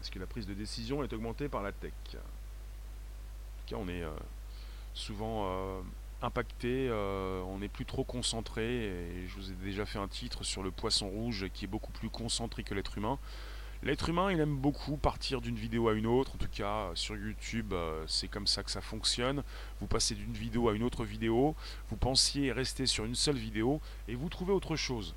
[0.00, 3.88] Est-ce que la prise de décision est augmentée par la tech En tout cas, on
[3.88, 4.10] est euh,
[4.92, 5.80] souvent euh,
[6.20, 8.64] impacté, euh, on n'est plus trop concentré.
[8.64, 11.92] Et je vous ai déjà fait un titre sur le poisson rouge qui est beaucoup
[11.92, 13.18] plus concentré que l'être humain.
[13.82, 16.34] L'être humain, il aime beaucoup partir d'une vidéo à une autre.
[16.34, 19.42] En tout cas, sur YouTube, euh, c'est comme ça que ça fonctionne.
[19.80, 21.54] Vous passez d'une vidéo à une autre vidéo.
[21.88, 25.14] Vous pensiez rester sur une seule vidéo et vous trouvez autre chose.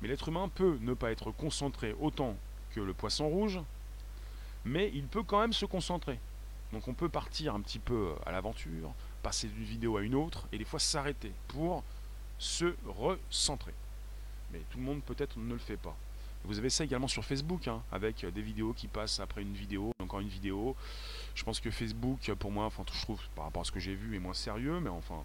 [0.00, 2.36] Mais l'être humain peut ne pas être concentré autant
[2.74, 3.60] que le poisson rouge,
[4.64, 6.18] mais il peut quand même se concentrer.
[6.72, 10.46] Donc on peut partir un petit peu à l'aventure, passer d'une vidéo à une autre
[10.52, 11.84] et des fois s'arrêter pour
[12.38, 13.74] se recentrer.
[14.52, 15.96] Mais tout le monde peut-être ne le fait pas.
[16.46, 19.92] Vous avez ça également sur Facebook, hein, avec des vidéos qui passent après une vidéo,
[20.00, 20.76] encore une vidéo.
[21.34, 23.94] Je pense que Facebook, pour moi, enfin, je trouve, par rapport à ce que j'ai
[23.94, 25.22] vu, est moins sérieux, mais enfin,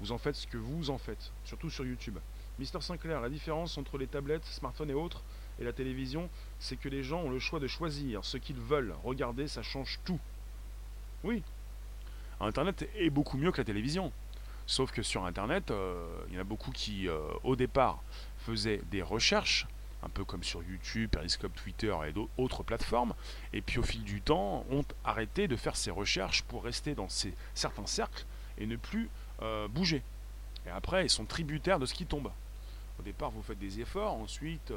[0.00, 2.18] vous en faites ce que vous en faites, surtout sur YouTube.
[2.58, 5.22] Mister Sinclair, la différence entre les tablettes, smartphones et autres,
[5.58, 8.94] et la télévision, c'est que les gens ont le choix de choisir ce qu'ils veulent.
[9.02, 10.20] Regardez, ça change tout.
[11.24, 11.42] Oui,
[12.40, 14.12] Internet est beaucoup mieux que la télévision.
[14.66, 18.02] Sauf que sur Internet, euh, il y en a beaucoup qui, euh, au départ,
[18.38, 19.66] faisaient des recherches,
[20.02, 23.14] un peu comme sur YouTube, Periscope, Twitter et d'autres plateformes,
[23.52, 27.08] et puis au fil du temps, ont arrêté de faire ces recherches pour rester dans
[27.08, 28.24] ces, certains cercles
[28.58, 29.08] et ne plus
[29.42, 30.02] euh, bouger.
[30.66, 32.30] Et après, ils sont tributaires de ce qui tombe.
[32.98, 34.72] Au départ, vous faites des efforts, ensuite,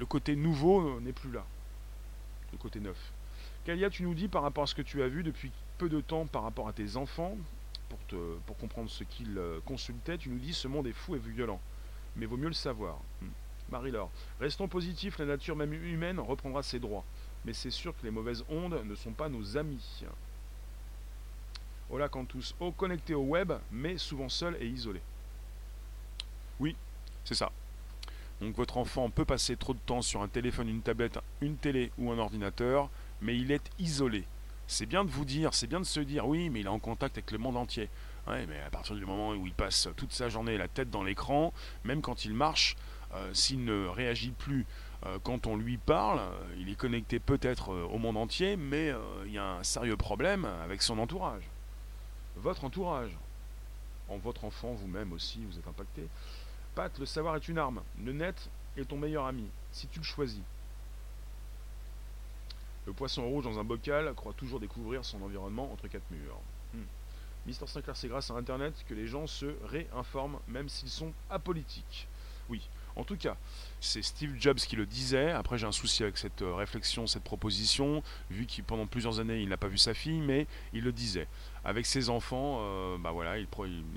[0.00, 1.44] le côté nouveau n'est plus là.
[2.52, 2.96] Le côté neuf.
[3.64, 6.00] Kalia, tu nous dis par rapport à ce que tu as vu depuis peu de
[6.00, 7.36] temps par rapport à tes enfants,
[7.88, 7.98] pour,
[8.46, 11.60] pour comprendre ce qu'ils euh, consultaient, tu nous dis ce monde est fou et violent.
[12.20, 12.98] Mais vaut mieux le savoir.
[13.22, 13.28] Hmm.
[13.70, 17.04] Marie-Laure, restons positifs, la nature même humaine reprendra ses droits.
[17.46, 20.02] Mais c'est sûr que les mauvaises ondes ne sont pas nos amis.
[21.88, 25.00] Hola Cantus, oh connecté au web, mais souvent seul et isolé.
[26.58, 26.76] Oui,
[27.24, 27.50] c'est ça.
[28.42, 31.90] Donc votre enfant peut passer trop de temps sur un téléphone, une tablette, une télé
[31.96, 32.90] ou un ordinateur,
[33.22, 34.24] mais il est isolé.
[34.66, 36.78] C'est bien de vous dire, c'est bien de se dire, oui, mais il est en
[36.78, 37.88] contact avec le monde entier.
[38.26, 41.02] Ouais, mais à partir du moment où il passe toute sa journée la tête dans
[41.02, 41.52] l'écran,
[41.84, 42.76] même quand il marche,
[43.14, 44.66] euh, s'il ne réagit plus
[45.06, 48.92] euh, quand on lui parle, euh, il est connecté peut-être au monde entier, mais
[49.26, 51.42] il y a un sérieux problème avec son entourage.
[52.36, 53.16] Votre entourage.
[54.08, 56.06] En votre enfant, vous-même aussi, vous êtes impacté.
[56.74, 57.82] Pat, le savoir est une arme.
[58.04, 60.42] Le net est ton meilleur ami, si tu le choisis.
[62.86, 66.40] Le poisson rouge dans un bocal croit toujours découvrir son environnement entre quatre murs.
[67.46, 72.08] Mister Sinclair, c'est grâce à Internet que les gens se réinforment, même s'ils sont apolitiques.
[72.48, 73.36] Oui, en tout cas,
[73.80, 75.30] c'est Steve Jobs qui le disait.
[75.30, 79.40] Après, j'ai un souci avec cette euh, réflexion, cette proposition, vu qu'il pendant plusieurs années,
[79.40, 81.28] il n'a pas vu sa fille, mais il le disait.
[81.64, 83.46] Avec ses enfants, euh, bah voilà, il,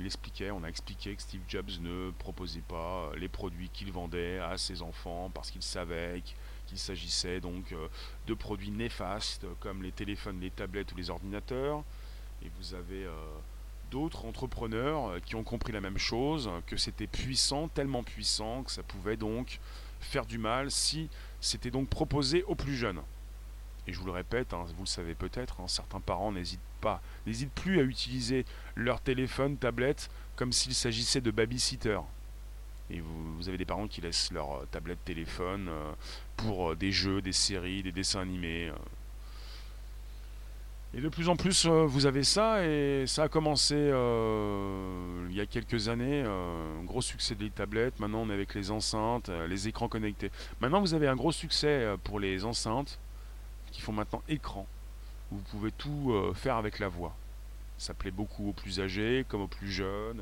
[0.06, 4.40] expliquait, on a expliqué que Steve Jobs ne proposait pas euh, les produits qu'il vendait
[4.40, 6.22] à ses enfants parce qu'il savait
[6.72, 7.76] il s'agissait donc
[8.26, 11.84] de produits néfastes comme les téléphones, les tablettes ou les ordinateurs.
[12.44, 13.12] Et vous avez euh,
[13.92, 18.72] d'autres entrepreneurs euh, qui ont compris la même chose, que c'était puissant, tellement puissant que
[18.72, 19.60] ça pouvait donc
[20.02, 23.02] faire du mal si c'était donc proposé aux plus jeunes.
[23.88, 27.02] Et je vous le répète, hein, vous le savez peut-être, hein, certains parents n'hésitent pas,
[27.26, 32.00] n'hésitent plus à utiliser leur téléphone, tablette, comme s'il s'agissait de babysitter.
[32.90, 35.70] Et vous, avez des parents qui laissent leur euh, tablette téléphone
[36.36, 38.72] pour des jeux, des séries, des dessins animés.
[40.96, 45.46] Et de plus en plus, vous avez ça, et ça a commencé il y a
[45.48, 49.88] quelques années, un gros succès des tablettes, maintenant on est avec les enceintes, les écrans
[49.88, 50.32] connectés.
[50.62, 53.00] Maintenant vous avez un gros succès pour les enceintes,
[53.72, 54.68] qui font maintenant écran,
[55.32, 57.16] vous pouvez tout faire avec la voix.
[57.80, 60.22] Ça plaît beaucoup aux plus âgés comme aux plus jeunes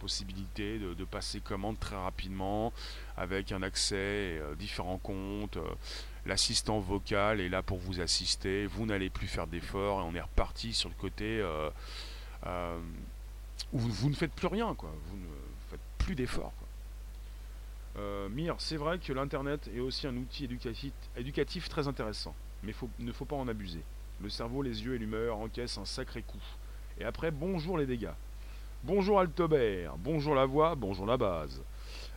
[0.00, 2.72] possibilité de, passer commande très rapidement
[3.16, 5.58] avec un accès, euh, différents comptes.
[6.26, 8.66] Euh, l'assistant vocal est là pour vous assister.
[8.66, 11.70] Vous n'allez plus faire d'efforts et on est reparti sur le côté euh,
[13.72, 14.90] où vous, ne faites plus rien, quoi.
[15.06, 15.26] Vous ne
[15.70, 16.52] faites plus d'efforts.
[18.30, 23.04] Mire, c'est vrai que l'Internet est aussi un outil éducatif, éducatif très intéressant, mais il
[23.04, 23.82] ne faut pas en abuser.
[24.22, 26.40] Le cerveau, les yeux et l'humeur encaissent un sacré coup.
[26.98, 28.14] Et après, bonjour les dégâts.
[28.82, 31.60] Bonjour Altobert, bonjour la voix, bonjour la base.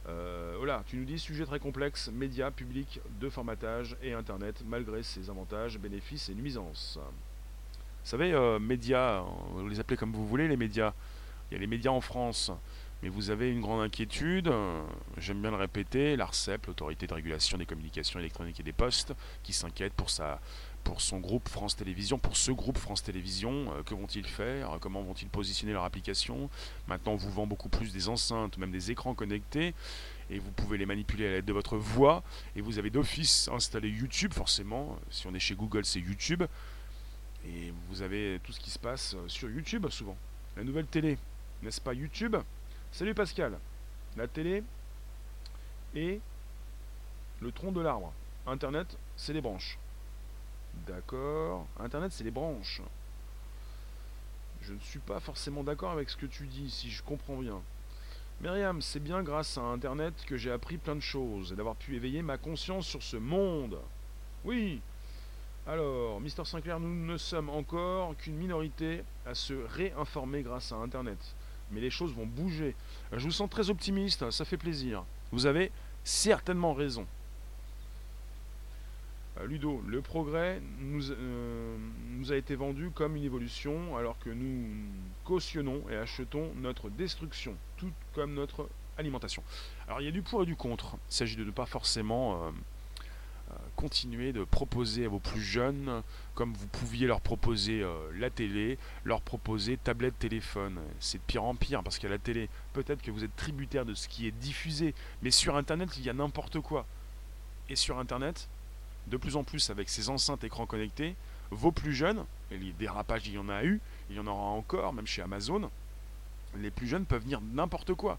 [0.08, 5.02] Euh, voilà, tu nous dis sujet très complexe, médias, public, de formatage et Internet, malgré
[5.04, 7.00] ses avantages, bénéfices et nuisances.
[7.02, 10.94] Vous savez, euh, médias, vous les appelez comme vous voulez, les médias.
[11.50, 12.52] Il y a les médias en France,
[13.02, 14.82] mais vous avez une grande inquiétude, euh,
[15.18, 19.54] j'aime bien le répéter, l'ARCEP, l'autorité de régulation des communications électroniques et des postes, qui
[19.54, 20.42] s'inquiète pour sa
[20.84, 25.02] pour son groupe France Télévisions, pour ce groupe France Télévisions, euh, que vont-ils faire Comment
[25.02, 26.50] vont-ils positionner leur application?
[26.88, 29.74] Maintenant, on vous vend beaucoup plus des enceintes, même des écrans connectés,
[30.30, 32.24] et vous pouvez les manipuler à l'aide de votre voix,
[32.56, 36.44] et vous avez d'office installé YouTube, forcément, si on est chez Google, c'est YouTube,
[37.46, 40.18] et vous avez tout ce qui se passe euh, sur YouTube, souvent.
[40.56, 41.18] La nouvelle télé,
[41.62, 42.36] n'est-ce pas YouTube?
[42.92, 43.58] Salut Pascal
[44.18, 44.64] La télé
[45.96, 46.20] et
[47.42, 48.14] le tronc de l'arbre.
[48.46, 49.78] Internet, c'est les branches.
[50.88, 51.68] D'accord.
[51.80, 52.82] Internet, c'est les branches.
[54.62, 57.62] Je ne suis pas forcément d'accord avec ce que tu dis, si je comprends bien.
[58.42, 61.96] Myriam, c'est bien grâce à Internet que j'ai appris plein de choses et d'avoir pu
[61.96, 63.80] éveiller ma conscience sur ce monde.
[64.44, 64.82] Oui.
[65.66, 71.20] Alors, Mister Sinclair, nous ne sommes encore qu'une minorité à se réinformer grâce à Internet.
[71.72, 72.76] Mais les choses vont bouger.
[73.14, 75.06] Je vous sens très optimiste, ça fait plaisir.
[75.32, 75.72] Vous avez
[76.04, 77.08] certainement raison.
[79.40, 81.78] Euh, Ludo, le progrès euh,
[82.10, 84.68] nous, a été vendu comme une évolution alors que nous
[85.26, 89.44] cautionnons et achetons notre destruction, tout comme notre alimentation.
[89.88, 90.98] Alors il y a du pour et du contre.
[91.10, 96.04] Il s'agit de ne pas forcément euh, continuer de proposer à vos plus jeunes,
[96.36, 97.84] comme vous pouviez leur proposer
[98.16, 100.80] la télé, leur proposer tablette, téléphone.
[101.00, 104.08] C'est pire en pire parce qu'à la télé, peut-être que vous êtes tributaire de ce
[104.08, 106.86] qui est diffusé, mais sur Internet, il y a n'importe quoi.
[107.70, 108.48] Et sur Internet,
[109.08, 111.16] de plus en plus avec ces enceintes écrans connectés,
[111.52, 113.80] vos plus jeunes, et les dérapages il y en a eu,
[114.10, 115.70] il y en aura encore, même chez Amazon,
[116.58, 118.18] les plus jeunes peuvent dire n'importe quoi,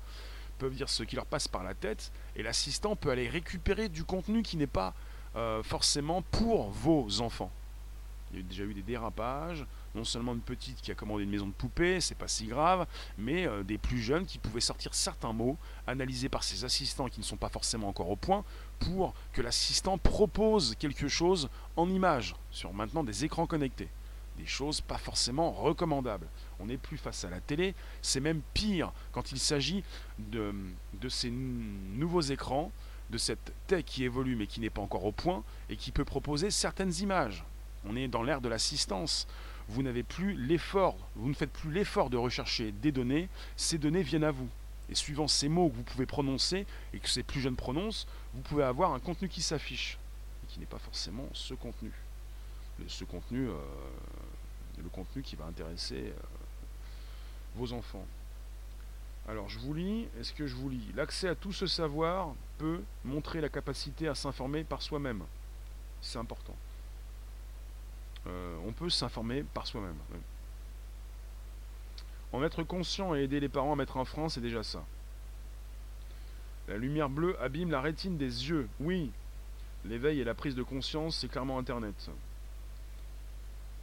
[0.59, 4.05] peuvent dire ce qui leur passe par la tête, et l'assistant peut aller récupérer du
[4.05, 4.95] contenu qui n'est pas
[5.37, 7.51] euh, forcément pour vos enfants.
[8.33, 9.65] Il y a déjà eu des dérapages,
[9.95, 12.87] non seulement une petite qui a commandé une maison de poupée, c'est pas si grave,
[13.17, 15.57] mais euh, des plus jeunes qui pouvaient sortir certains mots
[15.87, 18.45] analysés par ces assistants qui ne sont pas forcément encore au point
[18.85, 23.89] pour que l'assistant propose quelque chose en image sur maintenant des écrans connectés.
[24.39, 26.27] Des choses pas forcément recommandables.
[26.59, 29.85] On n'est plus face à la télé, c'est même pire quand il s'agit
[30.19, 30.53] de,
[31.01, 32.73] de ces nouveaux écrans,
[33.11, 36.05] de cette tech qui évolue mais qui n'est pas encore au point et qui peut
[36.05, 37.45] proposer certaines images.
[37.87, 39.27] On est dans l'ère de l'assistance.
[39.69, 44.03] Vous n'avez plus l'effort, vous ne faites plus l'effort de rechercher des données, ces données
[44.03, 44.49] viennent à vous.
[44.91, 48.41] Et suivant ces mots que vous pouvez prononcer et que ces plus jeunes prononcent, vous
[48.43, 49.97] pouvez avoir un contenu qui s'affiche
[50.43, 51.93] et qui n'est pas forcément ce contenu.
[52.89, 53.55] ce contenu, euh,
[54.83, 56.23] le contenu qui va intéresser euh,
[57.55, 58.05] vos enfants.
[59.29, 60.93] Alors je vous lis, est-ce que je vous lis?
[60.95, 65.23] L'accès à tout ce savoir peut montrer la capacité à s'informer par soi-même.
[66.03, 66.57] C'est important.
[68.27, 69.97] Euh, on peut s'informer par soi-même.
[72.33, 74.85] En être conscient et aider les parents à mettre un frein, c'est déjà ça.
[76.69, 78.69] La lumière bleue abîme la rétine des yeux.
[78.81, 79.11] Oui,
[79.85, 82.11] l'éveil et la prise de conscience, c'est clairement Internet.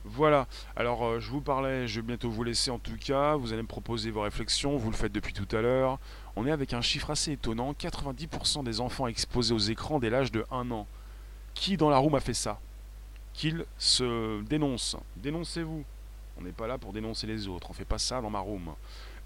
[0.04, 3.54] Voilà, alors euh, je vous parlais, je vais bientôt vous laisser en tout cas, vous
[3.54, 6.00] allez me proposer vos réflexions, vous le faites depuis tout à l'heure.
[6.36, 10.32] On est avec un chiffre assez étonnant, 90% des enfants exposés aux écrans dès l'âge
[10.32, 10.88] de 1 an.
[11.54, 12.60] Qui dans la room a fait ça?
[13.34, 14.98] Qu'il se dénonce.
[15.18, 15.84] Dénoncez-vous.
[16.40, 17.68] On n'est pas là pour dénoncer les autres.
[17.70, 18.74] On ne fait pas ça dans ma room.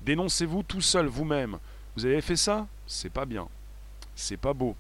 [0.02, 1.58] Dénoncez-vous tout seul, vous-même.
[1.96, 2.68] Vous avez fait ça?
[2.88, 3.48] C'est pas bien.
[4.16, 4.76] C'est pas beau.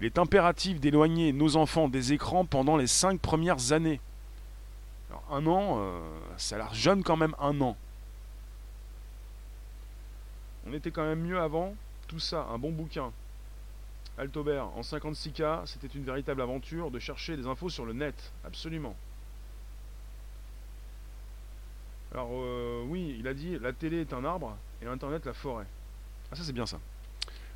[0.00, 4.00] Il est impératif d'éloigner nos enfants des écrans pendant les cinq premières années.
[5.10, 6.00] Alors, un an, euh,
[6.36, 7.76] ça a l'air jeune quand même, un an.
[10.66, 11.74] On était quand même mieux avant.
[12.06, 13.12] Tout ça, un bon bouquin,
[14.18, 18.96] Altobert, en 56K, c'était une véritable aventure de chercher des infos sur le net, absolument.
[22.12, 25.66] Alors euh, oui, il a dit la télé est un arbre et Internet la forêt.
[26.30, 26.78] Ah ça c'est bien ça.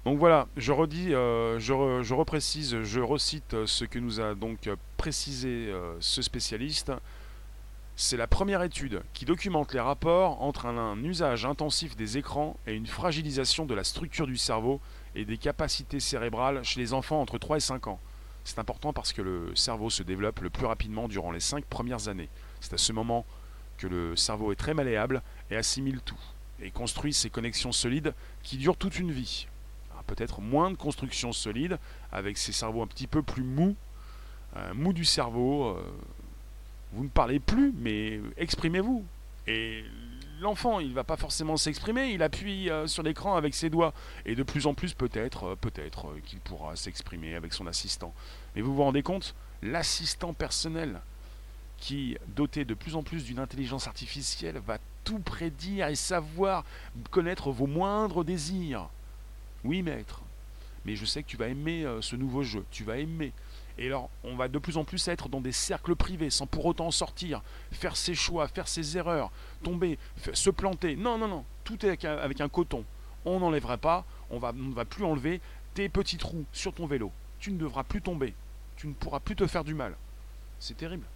[0.05, 4.69] Donc voilà, je redis, euh, je, je, reprécise, je recite ce que nous a donc
[4.97, 6.93] précisé euh, ce spécialiste.
[7.95, 12.75] C'est la première étude qui documente les rapports entre un usage intensif des écrans et
[12.75, 14.81] une fragilisation de la structure du cerveau
[15.15, 18.01] et des capacités cérébrales chez les enfants entre 3 et 5 ans.
[18.45, 22.09] C'est important parce que le cerveau se développe le plus rapidement durant les 5 premières
[22.09, 22.29] années.
[22.61, 23.25] C'est à ce moment
[23.79, 26.19] que le cerveau est très malléable et assimile tout,
[26.61, 29.47] et construit ses connexions solides qui durent toute une vie.
[30.07, 31.79] Peut-être moins de constructions solides,
[32.11, 33.77] avec ces cerveaux un petit peu plus mous,
[34.57, 35.67] euh, mous du cerveau.
[35.67, 35.83] Euh,
[36.93, 39.05] vous ne parlez plus, mais exprimez-vous.
[39.47, 39.85] Et
[40.43, 43.95] l'enfant, il va pas forcément s'exprimer, il appuie euh, sur l'écran avec ses doigts.
[44.27, 48.13] Et de plus en plus, peut-être, euh, peut-être qu'il pourra s'exprimer avec son assistant.
[48.55, 51.01] Mais vous vous rendez compte L'assistant personnel,
[51.79, 56.65] qui, doté de plus en plus d'une intelligence artificielle, va tout prédire et savoir
[57.11, 58.89] connaître vos moindres désirs.
[59.65, 60.23] Oui, maître.
[60.85, 62.65] Mais je sais que tu vas aimer ce nouveau jeu.
[62.71, 63.33] Tu vas aimer.
[63.79, 66.67] Et alors, on va de plus en plus être dans des cercles privés, sans pour
[66.67, 67.43] autant sortir,
[67.73, 69.31] faire ses choix, faire ses erreurs,
[69.63, 69.99] tomber,
[70.35, 70.97] se planter.
[70.97, 72.85] Non, non, non, tout est avec un, coton.
[73.25, 75.41] On n'enlèvera pas, on, va, ne va plus enlever
[75.75, 77.11] tes petits trous sur ton vélo.
[77.39, 78.35] Tu ne devras plus tomber.
[78.77, 79.97] Tu ne pourras plus te faire du mal.
[80.59, 81.07] C'est terrible.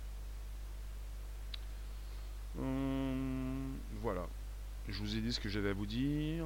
[2.58, 3.45] Hum,
[4.06, 4.28] voilà.
[4.88, 6.44] Je vous ai dit ce que j'avais à vous dire.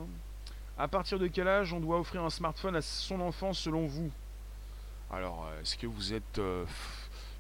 [0.79, 4.11] À partir de quel âge on doit offrir un smartphone à son enfant selon vous?
[5.13, 6.65] Alors, euh, est-ce que vous êtes euh,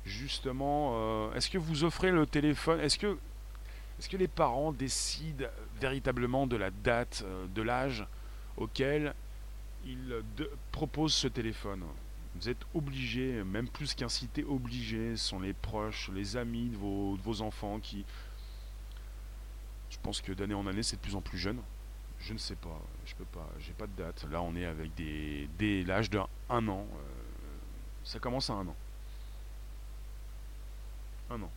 [0.04, 3.16] justement, euh, est-ce que vous offrez le téléphone Est-ce que,
[3.98, 5.46] est-ce que les parents décident
[5.80, 8.04] véritablement de la date, de l'âge
[8.58, 9.14] auquel
[9.86, 10.22] ils
[10.70, 11.82] proposent ce téléphone?
[12.34, 17.78] Vous êtes obligé, même plus qu'incité, obligé, sont les proches, les amis de vos, enfants
[17.80, 18.04] qui,
[20.02, 21.60] pense que d'année en année, c'est de plus en plus jeune.
[22.20, 24.26] Je ne sais pas, je peux pas, j'ai pas de date.
[24.30, 26.86] Là, on est avec des, dès l'âge d'un an.
[28.04, 28.76] Ça commence à un an.
[31.30, 31.50] Un an.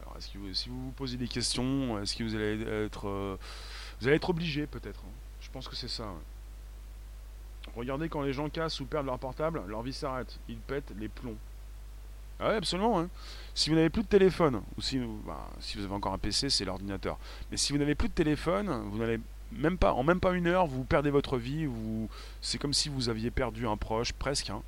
[0.00, 3.08] Alors, est-ce que vous, si vous vous posez des questions, est-ce que vous allez être,
[3.08, 3.36] euh,
[4.00, 5.12] vous allez être obligé peut-être hein.
[5.40, 6.12] Je pense que c'est ça.
[7.74, 10.38] Regardez quand les gens cassent ou perdent leur portable, leur vie s'arrête.
[10.48, 11.36] Ils pètent les plombs.
[12.40, 13.00] Ah ouais, absolument.
[13.00, 13.08] Hein.
[13.54, 16.64] Si vous n'avez plus de téléphone, ou si, bah, vous avez encore un PC, c'est
[16.64, 17.18] l'ordinateur.
[17.50, 19.20] Mais si vous n'avez plus de téléphone, vous n'allez
[19.52, 21.66] même pas, en même pas une heure, vous perdez votre vie.
[21.66, 22.08] Vous,
[22.40, 24.50] c'est comme si vous aviez perdu un proche, presque.
[24.50, 24.62] Hein.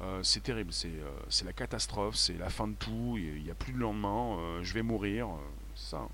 [0.00, 3.16] Euh, c'est terrible, euh, c'est, la catastrophe, c'est la fin de tout.
[3.18, 4.38] Il n'y a plus de lendemain.
[4.38, 5.28] Euh, je vais mourir.
[5.74, 6.08] ça.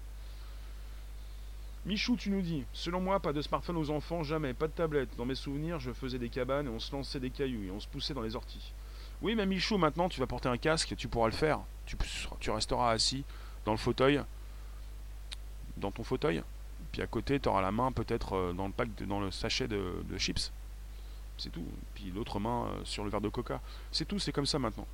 [1.87, 5.11] Michou, tu nous dis, selon moi, pas de smartphone aux enfants, jamais, pas de tablette.
[5.19, 7.79] Dans mes souvenirs, je faisais des cabanes et on se lançait des cailloux et on
[7.79, 8.73] se poussait dans les orties.
[9.25, 11.61] Oui, mais Michou, maintenant, tu vas porter un casque, tu pourras le faire.
[11.87, 13.25] Tu, resteras assis
[13.65, 14.21] dans le fauteuil,
[15.79, 16.43] dans ton fauteuil,
[16.93, 19.67] puis à côté, tu auras la main peut-être euh, dans le pack, dans le sachet
[19.67, 20.53] de, chips.
[21.39, 21.65] C'est tout.
[21.95, 23.63] Puis l'autre main euh, sur le verre de coca.
[23.93, 24.87] C'est tout, c'est comme ça maintenant.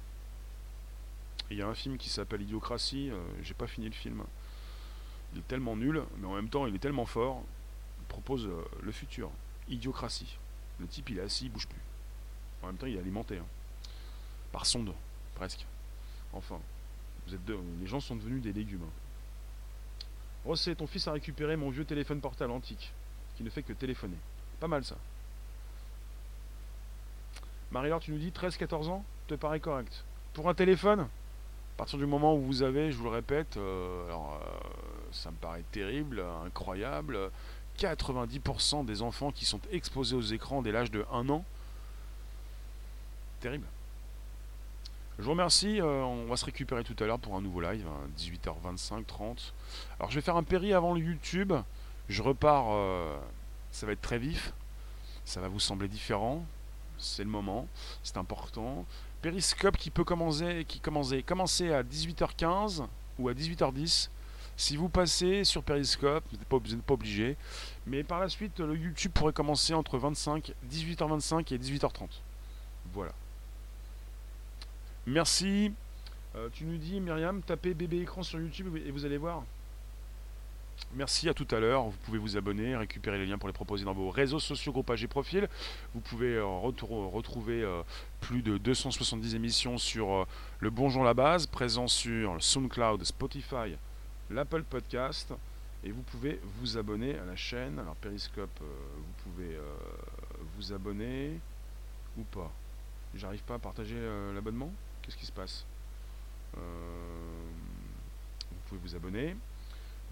[1.50, 3.10] Il y a un film qui s'appelle Idiocratie.
[3.10, 4.22] Euh, j'ai pas fini le film.
[5.32, 7.42] Il est tellement nul, mais en même temps, il est tellement fort.
[7.98, 8.48] Il propose
[8.80, 9.28] le futur.
[9.68, 10.38] Idiocratie.
[10.78, 11.82] Le type, il est assis, il bouge plus.
[12.62, 13.36] En même temps, il est alimenté.
[13.38, 13.46] Hein.
[14.52, 14.92] Par sonde,
[15.34, 15.64] presque.
[16.32, 16.58] Enfin,
[17.26, 17.58] vous êtes deux.
[17.80, 18.86] Les gens sont devenus des légumes.
[20.44, 22.92] Rossé, ton fils a récupéré mon vieux téléphone portable antique,
[23.36, 24.16] qui ne fait que téléphoner.
[24.58, 24.96] Pas mal ça.
[27.70, 30.04] Marie-Laure, tu nous dis 13-14 ans Te paraît correct.
[30.34, 34.06] Pour un téléphone À partir du moment où vous avez, je vous le répète, euh,
[34.06, 34.58] alors, euh,
[35.12, 37.30] ça me paraît terrible, incroyable,
[37.78, 41.44] 90% des enfants qui sont exposés aux écrans dès l'âge de 1 an.
[43.40, 43.66] Terrible.
[45.20, 45.82] Je vous remercie.
[45.82, 47.86] Euh, on va se récupérer tout à l'heure pour un nouveau live,
[48.18, 49.52] 18h25, hein, 30.
[49.98, 51.52] Alors je vais faire un péri avant le YouTube.
[52.08, 52.68] Je repars.
[52.70, 53.18] Euh,
[53.70, 54.54] ça va être très vif.
[55.26, 56.42] Ça va vous sembler différent.
[56.96, 57.68] C'est le moment.
[58.02, 58.86] C'est important.
[59.20, 62.86] Périscope qui peut commencer, qui commencer, commencer à 18h15
[63.18, 64.08] ou à 18h10.
[64.56, 67.36] Si vous passez sur Periscope, vous n'êtes pas, pas, obligé.
[67.86, 72.08] Mais par la suite, le YouTube pourrait commencer entre 25, 18h25 et 18h30.
[72.94, 73.12] Voilà.
[75.06, 75.72] Merci.
[76.36, 79.42] Euh, tu nous dis, Myriam, tapez bébé écran sur YouTube et vous allez voir.
[80.94, 81.84] Merci, à tout à l'heure.
[81.84, 85.02] Vous pouvez vous abonner, récupérer les liens pour les proposer dans vos réseaux sociaux, groupages
[85.02, 85.48] et profils.
[85.94, 87.82] Vous pouvez euh, retrouver euh,
[88.20, 90.26] plus de 270 émissions sur
[90.60, 93.76] Le Bonjour la Base, présent sur SoundCloud, Spotify,
[94.30, 95.32] l'Apple Podcast.
[95.82, 97.78] Et vous pouvez vous abonner à la chaîne.
[97.78, 99.58] Alors, Periscope, vous pouvez
[100.56, 101.40] vous abonner
[102.18, 102.52] ou pas.
[103.14, 103.96] J'arrive pas à partager
[104.34, 104.70] l'abonnement?
[105.10, 105.66] Qu'est-ce qui se passe
[106.56, 106.60] euh,
[108.48, 109.34] Vous pouvez vous abonner.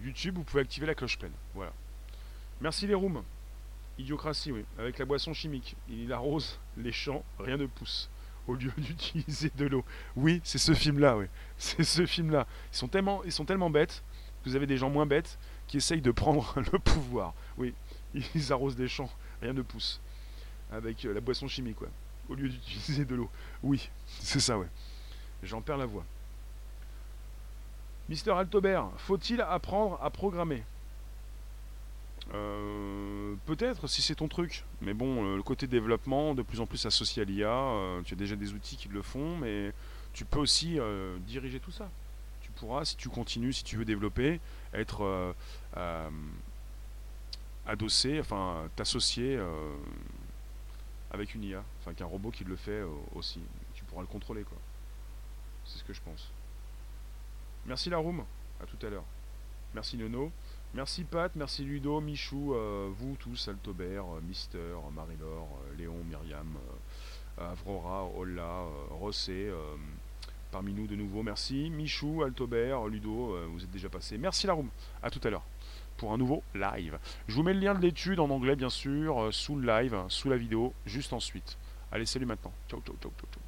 [0.01, 1.31] YouTube, vous pouvez activer la cloche pleine.
[1.55, 1.71] Voilà.
[2.59, 3.23] Merci les rooms.
[3.97, 4.65] Idiocratie, oui.
[4.77, 5.77] Avec la boisson chimique.
[5.87, 8.09] Il arrose les champs, rien ne pousse.
[8.45, 9.85] Au lieu d'utiliser de l'eau.
[10.17, 11.27] Oui, c'est ce film-là, oui.
[11.57, 12.45] C'est ce film-là.
[12.73, 14.03] Ils sont tellement, ils sont tellement bêtes.
[14.43, 17.33] Vous avez des gens moins bêtes qui essayent de prendre le pouvoir.
[17.57, 17.73] Oui,
[18.13, 19.09] ils arrosent des champs,
[19.41, 20.01] rien ne pousse.
[20.73, 21.89] Avec euh, la boisson chimique, quoi
[22.29, 23.29] au lieu d'utiliser de l'eau.
[23.63, 24.67] Oui, c'est ça, ouais.
[25.43, 26.05] J'en perds la voix.
[28.07, 30.63] Mister Altobert, faut-il apprendre à programmer?
[32.33, 34.63] Euh, Peut-être si c'est ton truc.
[34.81, 38.13] Mais bon, euh, le côté développement, de plus en plus associé à l'IA, euh, tu
[38.13, 39.73] as déjà des outils qui le font, mais
[40.13, 40.79] tu peux aussi
[41.27, 41.89] diriger tout ça.
[42.41, 44.39] Tu pourras, si tu continues, si tu veux développer,
[44.73, 45.33] être
[47.65, 49.39] adossé, enfin t'associer
[51.11, 52.81] avec une IA, enfin qu'un robot qui le fait
[53.15, 53.41] aussi.
[53.73, 54.57] Tu pourras le contrôler quoi.
[55.65, 56.31] C'est ce que je pense.
[57.65, 58.23] Merci la room,
[58.61, 59.05] à tout à l'heure.
[59.73, 60.31] Merci Nono.
[60.75, 66.59] Merci Pat, merci Ludo, Michou, euh, vous tous, Altobert, euh, Mister, Marie-Laure, euh, Léon, Myriam,
[67.39, 69.51] Avrora, Olla, Rossé,
[70.51, 71.23] parmi nous de nouveau.
[71.23, 74.17] Merci Michou, Altobert, Ludo, vous êtes déjà passés.
[74.17, 74.69] Merci la room,
[75.01, 75.43] à tout à l'heure
[75.99, 76.97] pour un nouveau live.
[77.27, 80.29] Je vous mets le lien de l'étude en anglais bien sûr, sous le live, sous
[80.29, 81.57] la vidéo, juste ensuite.
[81.91, 82.53] Allez, salut maintenant.
[82.69, 83.38] Ciao, ciao, ciao, ciao, ciao.